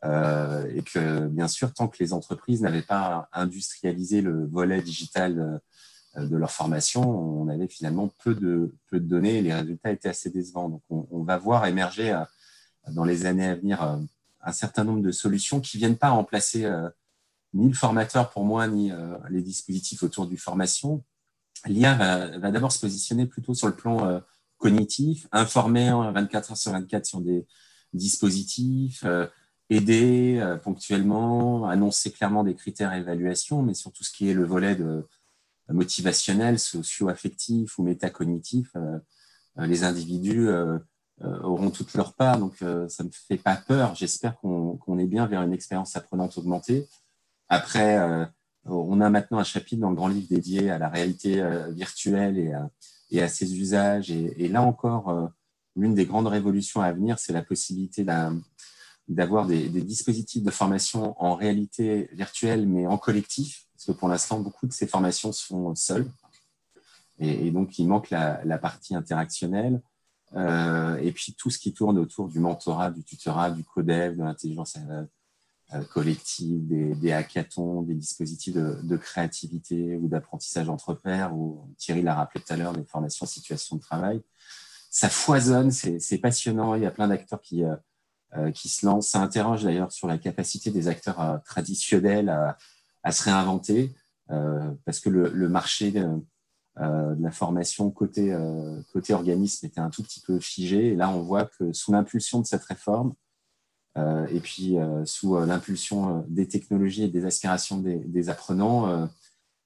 Euh, 0.04 0.70
et 0.74 0.82
que, 0.82 1.26
bien 1.26 1.48
sûr, 1.48 1.72
tant 1.72 1.88
que 1.88 1.96
les 2.00 2.12
entreprises 2.12 2.62
n'avaient 2.62 2.82
pas 2.82 3.28
industrialisé 3.32 4.20
le 4.20 4.46
volet 4.46 4.82
digital 4.82 5.60
euh, 6.16 6.26
de 6.26 6.36
leur 6.36 6.50
formation, 6.50 7.02
on 7.02 7.48
avait 7.48 7.66
finalement 7.66 8.12
peu 8.22 8.34
de, 8.34 8.74
peu 8.88 9.00
de 9.00 9.06
données 9.06 9.38
et 9.38 9.42
les 9.42 9.52
résultats 9.52 9.90
étaient 9.90 10.08
assez 10.08 10.30
décevants. 10.30 10.68
Donc, 10.68 10.82
on, 10.88 11.22
va 11.24 11.36
voir 11.36 11.66
émerger 11.66 12.18
dans 12.88 13.04
les 13.04 13.26
années 13.26 13.46
à 13.46 13.54
venir 13.54 13.82
un 13.82 14.52
certain 14.52 14.84
nombre 14.84 15.02
de 15.02 15.10
solutions 15.10 15.60
qui 15.60 15.76
viennent 15.76 15.98
pas 15.98 16.08
remplacer 16.10 16.66
ni 17.52 17.68
le 17.68 17.74
formateur 17.74 18.30
pour 18.30 18.44
moi, 18.44 18.66
ni 18.66 18.92
les 19.28 19.42
dispositifs 19.42 20.02
autour 20.02 20.26
du 20.26 20.38
formation. 20.38 21.04
L'IA 21.64 21.94
va, 22.38 22.50
d'abord 22.50 22.72
se 22.72 22.80
positionner 22.80 23.26
plutôt 23.26 23.54
sur 23.54 23.66
le 23.66 23.74
plan 23.74 24.22
cognitif, 24.58 25.26
informer 25.32 25.90
24 25.90 26.50
heures 26.50 26.56
sur 26.56 26.72
24 26.72 27.06
sur 27.06 27.20
des 27.20 27.46
dispositifs, 27.92 29.04
aider 29.70 30.38
euh, 30.40 30.56
ponctuellement, 30.56 31.68
annoncer 31.68 32.12
clairement 32.12 32.44
des 32.44 32.54
critères 32.54 32.92
d'évaluation, 32.92 33.62
mais 33.62 33.74
sur 33.74 33.92
tout 33.92 34.04
ce 34.04 34.12
qui 34.12 34.28
est 34.30 34.34
le 34.34 34.44
volet 34.44 34.76
de, 34.76 35.06
motivationnel, 35.68 36.60
socio-affectif 36.60 37.78
ou 37.78 37.82
métacognitif, 37.82 38.70
euh, 38.76 38.98
euh, 39.58 39.66
les 39.66 39.82
individus 39.82 40.48
auront 41.42 41.70
toute 41.70 41.94
leur 41.94 42.14
part. 42.14 42.38
Donc, 42.38 42.56
ça 42.58 43.02
ne 43.02 43.08
me 43.08 43.12
fait 43.12 43.38
pas 43.38 43.56
peur. 43.56 43.94
J'espère 43.94 44.36
qu'on 44.36 44.98
est 44.98 45.06
bien 45.06 45.26
vers 45.26 45.42
une 45.42 45.54
expérience 45.54 45.96
apprenante 45.96 46.36
augmentée. 46.36 46.86
Après, 47.48 48.28
on 48.68 49.00
a 49.00 49.10
maintenant 49.10 49.38
un 49.38 49.44
chapitre 49.44 49.80
dans 49.80 49.90
le 49.90 49.96
grand 49.96 50.08
livre 50.08 50.26
dédié 50.28 50.70
à 50.70 50.78
la 50.78 50.88
réalité 50.88 51.42
virtuelle 51.70 52.38
et 53.10 53.22
à, 53.22 53.28
ses 53.28 53.58
usages. 53.58 54.10
Et, 54.10 54.48
là 54.48 54.62
encore, 54.62 55.30
l'une 55.76 55.94
des 55.94 56.06
grandes 56.06 56.26
révolutions 56.26 56.80
à 56.80 56.92
venir, 56.92 57.18
c'est 57.18 57.32
la 57.32 57.42
possibilité 57.42 58.04
d'avoir 59.08 59.46
des, 59.46 59.68
dispositifs 59.68 60.42
de 60.42 60.50
formation 60.50 61.14
en 61.22 61.36
réalité 61.36 62.08
virtuelle, 62.12 62.66
mais 62.66 62.86
en 62.86 62.98
collectif, 62.98 63.66
parce 63.74 63.86
que 63.86 63.92
pour 63.92 64.08
l'instant, 64.08 64.40
beaucoup 64.40 64.66
de 64.66 64.72
ces 64.72 64.86
formations 64.86 65.32
sont 65.32 65.74
seules. 65.74 66.10
Et, 67.18 67.50
donc, 67.50 67.78
il 67.78 67.88
manque 67.88 68.10
la, 68.10 68.58
partie 68.58 68.94
interactionnelle. 68.94 69.80
Euh, 70.34 70.96
et 70.96 71.12
puis, 71.12 71.34
tout 71.34 71.50
ce 71.50 71.58
qui 71.58 71.72
tourne 71.72 71.98
autour 71.98 72.28
du 72.28 72.40
mentorat, 72.40 72.90
du 72.90 73.04
tutorat, 73.04 73.50
du 73.50 73.64
codev, 73.64 74.16
de 74.16 74.22
l'intelligence 74.22 74.76
euh, 75.72 75.78
euh, 75.78 75.84
collective, 75.84 76.66
des, 76.98 77.12
hackathons, 77.12 77.82
des 77.82 77.94
dispositifs 77.94 78.54
de, 78.54 78.96
créativité 78.96 79.96
ou 79.96 80.08
d'apprentissage 80.08 80.68
entre 80.68 80.94
pairs, 80.94 81.34
ou 81.34 81.74
Thierry 81.76 82.02
l'a 82.02 82.14
rappelé 82.14 82.42
tout 82.44 82.52
à 82.52 82.56
l'heure, 82.56 82.72
des 82.72 82.84
formations 82.84 83.26
situation 83.26 83.76
de 83.76 83.80
travail. 83.80 84.22
Ça 84.90 85.08
foisonne, 85.08 85.70
c'est 85.70 86.18
passionnant. 86.18 86.74
Il 86.74 86.82
y 86.82 86.86
a 86.86 86.90
plein 86.90 87.08
d'acteurs 87.08 87.40
qui, 87.40 87.64
euh, 87.64 87.76
euh, 88.36 88.50
qui 88.50 88.68
se 88.68 88.86
lance. 88.86 89.08
Ça 89.08 89.20
interroge 89.20 89.64
d'ailleurs 89.64 89.92
sur 89.92 90.08
la 90.08 90.18
capacité 90.18 90.70
des 90.70 90.88
acteurs 90.88 91.40
traditionnels 91.44 92.28
à, 93.02 93.12
se 93.12 93.24
réinventer, 93.24 93.94
parce 94.28 95.00
que 95.00 95.08
le, 95.08 95.48
marché 95.48 95.92
de, 95.92 96.06
la 96.76 97.30
formation 97.30 97.90
côté, 97.90 98.36
côté 98.92 99.14
organisme 99.14 99.66
était 99.66 99.80
un 99.80 99.90
tout 99.90 100.02
petit 100.02 100.20
peu 100.20 100.40
figé. 100.40 100.88
Et 100.88 100.96
là, 100.96 101.10
on 101.10 101.22
voit 101.22 101.44
que 101.44 101.72
sous 101.72 101.92
l'impulsion 101.92 102.40
de 102.40 102.46
cette 102.46 102.64
réforme, 102.64 103.14
et 103.96 104.40
puis 104.40 104.76
sous 105.04 105.38
l'impulsion 105.38 106.24
des 106.28 106.46
technologies 106.46 107.04
et 107.04 107.08
des 107.08 107.24
aspirations 107.24 107.78
des, 107.78 108.28
apprenants, 108.28 109.08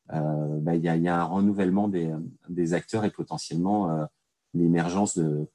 bah, 0.09 0.75
il 0.75 0.83
y, 0.83 1.09
a, 1.09 1.21
un 1.21 1.25
renouvellement 1.25 1.89
des, 1.89 2.75
acteurs 2.75 3.05
et 3.05 3.11
potentiellement 3.11 4.07
l'émergence 4.55 5.19
de, 5.19 5.49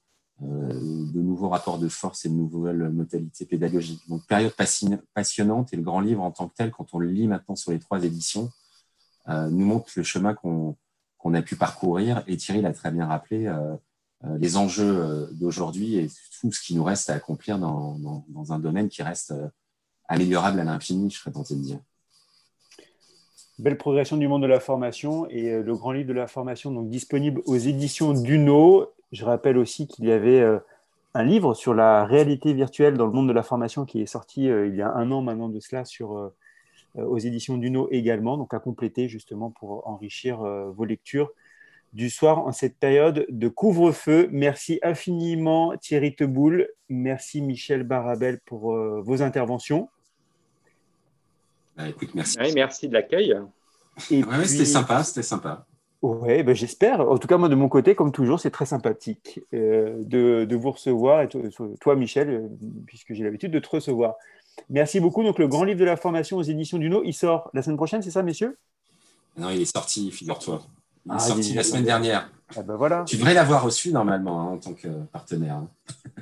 euh, 0.44 0.74
nouveaux 1.14 1.48
rapports 1.48 1.80
de 1.80 1.88
force 1.88 2.26
et 2.26 2.30
de 2.30 2.34
nouvelles 2.34 2.90
modalités 2.90 3.46
pédagogiques. 3.46 4.08
Donc, 4.10 4.26
période 4.28 4.54
passionnante 5.14 5.74
et 5.74 5.78
le 5.78 5.82
grand 5.82 6.02
livre 6.02 6.22
en 6.22 6.32
tant 6.32 6.50
que 6.50 6.56
tel, 6.56 6.72
quand 6.72 6.94
on 6.94 7.00
le 7.00 7.08
lit 7.08 7.28
maintenant 7.28 7.56
sur 7.56 7.72
les 7.72 7.80
trois 7.80 8.04
éditions, 8.04 8.52
euh, 9.30 9.50
nous 9.50 9.66
montre 9.66 9.90
le 9.96 10.04
chemin 10.04 10.34
qu'on 10.34 10.76
a 11.34 11.42
pu 11.42 11.56
parcourir. 11.56 12.24
Et 12.28 12.36
Thierry 12.36 12.62
l'a 12.62 12.74
très 12.74 12.92
bien 12.92 13.06
rappelé, 13.06 13.48
euh, 13.48 13.76
les 14.24 14.58
enjeux 14.58 15.30
d'aujourd'hui 15.34 15.98
et 15.98 16.10
tout 16.42 16.52
ce 16.52 16.62
qui 16.62 16.76
nous 16.76 16.84
reste 16.84 17.10
à 17.10 17.14
accomplir 17.14 17.60
dans, 17.60 17.98
dans 18.28 18.54
un 18.54 18.60
domaine 18.60 18.90
qui 18.90 19.04
reste 19.04 19.34
améliorable 20.08 20.60
à 20.60 20.64
l'infini, 20.64 21.12
je 21.12 21.20
serais 21.20 21.32
tenté 21.32 21.56
de 21.56 21.62
dire. 21.62 21.80
Belle 23.60 23.78
progression 23.78 24.18
du 24.18 24.28
monde 24.28 24.42
de 24.42 24.48
la 24.48 24.60
formation 24.60 25.28
et 25.30 25.62
le 25.62 25.76
grand 25.76 25.92
livre 25.92 26.10
de 26.10 26.14
la 26.14 26.28
formation 26.28 26.72
donc 26.72 26.90
disponible 26.90 27.42
aux 27.46 27.58
éditions 27.58 28.14
Duno 28.14 28.96
je 29.12 29.26
rappelle 29.26 29.58
aussi 29.58 29.88
qu'il 29.88 30.06
y 30.06 30.12
avait 30.12 30.42
euh, 30.42 30.60
un 31.14 31.24
livre 31.24 31.54
sur 31.54 31.74
la 31.74 32.06
réalité 32.06 32.54
virtuelle 32.54 32.98
dans 32.98 33.06
le 33.06 33.12
monde 33.12 33.28
de 33.28 33.34
la 33.34 33.44
formation 33.44 33.86
qui 33.86 34.02
est 34.02 34.06
sorti 34.06 34.50
euh, 34.50 34.68
il 34.68 34.76
y 34.76 34.82
a 34.82 34.92
un 34.94 35.12
an 35.12 35.22
maintenant 35.22 35.50
de 35.50 35.60
cela 35.60 35.86
sur, 35.86 36.18
euh, 36.18 36.30
aux 36.96 37.18
éditions 37.18 37.58
Duno 37.58 37.88
également, 37.92 38.38
donc 38.38 38.54
à 38.54 38.60
compléter 38.60 39.08
justement 39.08 39.52
pour 39.52 39.88
enrichir 39.88 40.38
vos 40.38 40.86
lectures 40.86 41.30
du 41.96 42.12
soir 42.12 42.46
en 42.46 42.52
cette 42.52 42.78
période 42.78 43.26
de 43.30 43.48
couvre-feu. 43.48 44.30
Merci 44.32 44.80
infiniment 44.84 45.76
Thierry 45.78 46.16
Teboul, 46.16 46.68
merci 46.90 47.42
Michel 47.42 47.82
Barabel 47.84 48.40
pour 48.46 48.76
vos 49.02 49.22
interventions. 49.24 49.90
Bah, 51.76 51.86
merci. 52.14 52.38
merci 52.54 52.88
de 52.88 52.94
l'accueil. 52.94 53.36
C'était 53.98 54.66
sympa, 54.66 55.04
c'était 55.04 55.24
sympa. 55.24 55.66
Oui, 56.02 56.44
ben 56.44 56.54
j'espère. 56.54 57.00
En 57.02 57.18
tout 57.18 57.28
cas, 57.28 57.38
moi, 57.38 57.50
de 57.50 57.56
mon 57.56 57.68
côté, 57.68 57.96
comme 57.96 58.12
toujours, 58.12 58.40
c'est 58.40 58.52
très 58.52 58.68
sympathique 58.68 59.40
euh, 59.54 60.04
de, 60.04 60.46
de, 60.46 60.56
vous 60.56 60.72
recevoir, 60.72 61.24
et 61.24 61.30
toi, 61.80 61.96
Michel, 61.96 62.30
euh, 62.30 62.48
puisque 62.86 63.14
j'ai 63.14 63.24
l'habitude 63.24 63.52
de 63.52 63.58
te 63.58 63.70
recevoir. 63.70 64.14
Merci 64.70 65.00
beaucoup. 65.00 65.24
Donc, 65.24 65.40
le 65.40 65.48
grand 65.48 65.64
livre 65.64 65.80
de 65.80 65.86
la 65.86 65.98
formation 65.98 66.38
aux 66.38 66.44
éditions 66.44 66.78
Duno, 66.78 67.02
il 67.04 67.14
sort 67.14 67.50
la 67.54 67.64
semaine 67.64 67.78
prochaine, 67.78 68.04
c'est 68.04 68.12
ça, 68.12 68.22
messieurs? 68.22 68.58
Non, 69.36 69.50
il 69.50 69.62
est 69.62 69.74
sorti, 69.74 70.12
figure-toi. 70.12 70.62
Il 71.06 71.12
est 71.12 71.16
ah, 71.16 71.20
sorti 71.20 71.54
la 71.54 71.64
semaine 71.64 71.84
dernière. 71.84 72.30
Ah 72.56 72.62
ben 72.62 72.76
voilà. 72.76 73.04
Tu 73.08 73.18
devrais 73.18 73.34
l'avoir 73.34 73.64
reçu 73.64 73.92
normalement 73.92 74.42
hein, 74.42 74.54
en 74.54 74.58
tant 74.58 74.74
que 74.74 74.88
partenaire. 75.12 75.64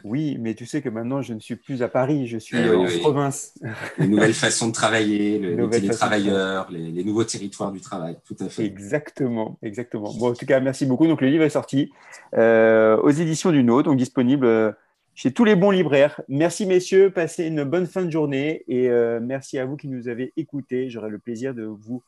Oui, 0.04 0.38
mais 0.40 0.54
tu 0.54 0.66
sais 0.66 0.82
que 0.82 0.90
maintenant, 0.90 1.22
je 1.22 1.34
ne 1.34 1.40
suis 1.40 1.56
plus 1.56 1.84
à 1.84 1.88
Paris, 1.90 2.28
je 2.28 2.38
suis 2.38 2.58
eh 2.58 2.70
en 2.70 2.86
province. 3.00 3.54
Les 3.98 4.08
nouvelles 4.08 4.34
façons 4.34 4.68
de 4.68 4.74
travailler, 4.74 5.40
le, 5.40 5.56
les 5.56 5.70
télétravailleurs, 5.70 6.70
les, 6.72 7.04
nouveaux 7.04 7.24
territoires 7.24 7.72
du 7.72 7.82
travail, 7.82 8.18
tout 8.26 8.36
à 8.40 8.50
fait. 8.50 8.66
Exactement, 8.66 9.58
exactement. 9.62 10.14
Bon, 10.18 10.32
en 10.32 10.34
tout 10.34 10.46
cas, 10.46 10.60
merci 10.60 10.86
beaucoup. 10.86 11.08
Donc, 11.08 11.22
le 11.22 11.28
livre 11.28 11.44
est 11.44 11.50
sorti 11.50 11.92
euh, 12.36 12.98
aux 12.98 13.10
éditions 13.10 13.52
du 13.52 13.64
Nôtre, 13.64 13.90
donc 13.90 13.98
disponible 13.98 14.46
euh, 14.46 14.72
chez 15.16 15.32
tous 15.32 15.46
les 15.46 15.56
bons 15.56 15.72
libraires. 15.72 16.22
Merci, 16.28 16.66
messieurs. 16.66 17.12
Passez 17.12 17.46
une 17.46 17.64
bonne 17.64 17.86
fin 17.86 18.04
de 18.04 18.10
journée 18.10 18.64
et 18.68 18.90
euh, 18.90 19.20
merci 19.22 19.60
à 19.60 19.66
vous 19.66 19.78
qui 19.78 19.88
nous 19.88 20.08
avez 20.08 20.34
écoutés. 20.36 20.90
J'aurai 20.90 21.10
le 21.10 21.20
plaisir 21.20 21.54
de 21.54 21.64
vous 21.64 22.02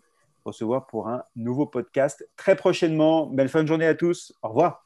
recevoir 0.46 0.88
pour 0.88 1.10
un 1.10 1.24
nouveau 1.36 1.66
podcast 1.66 2.28
très 2.38 2.56
prochainement. 2.56 3.28
Belle 3.28 3.50
fin 3.50 3.64
de 3.64 3.68
journée 3.68 3.88
à 3.88 3.96
tous. 3.96 4.34
Au 4.42 4.50
revoir. 4.50 4.74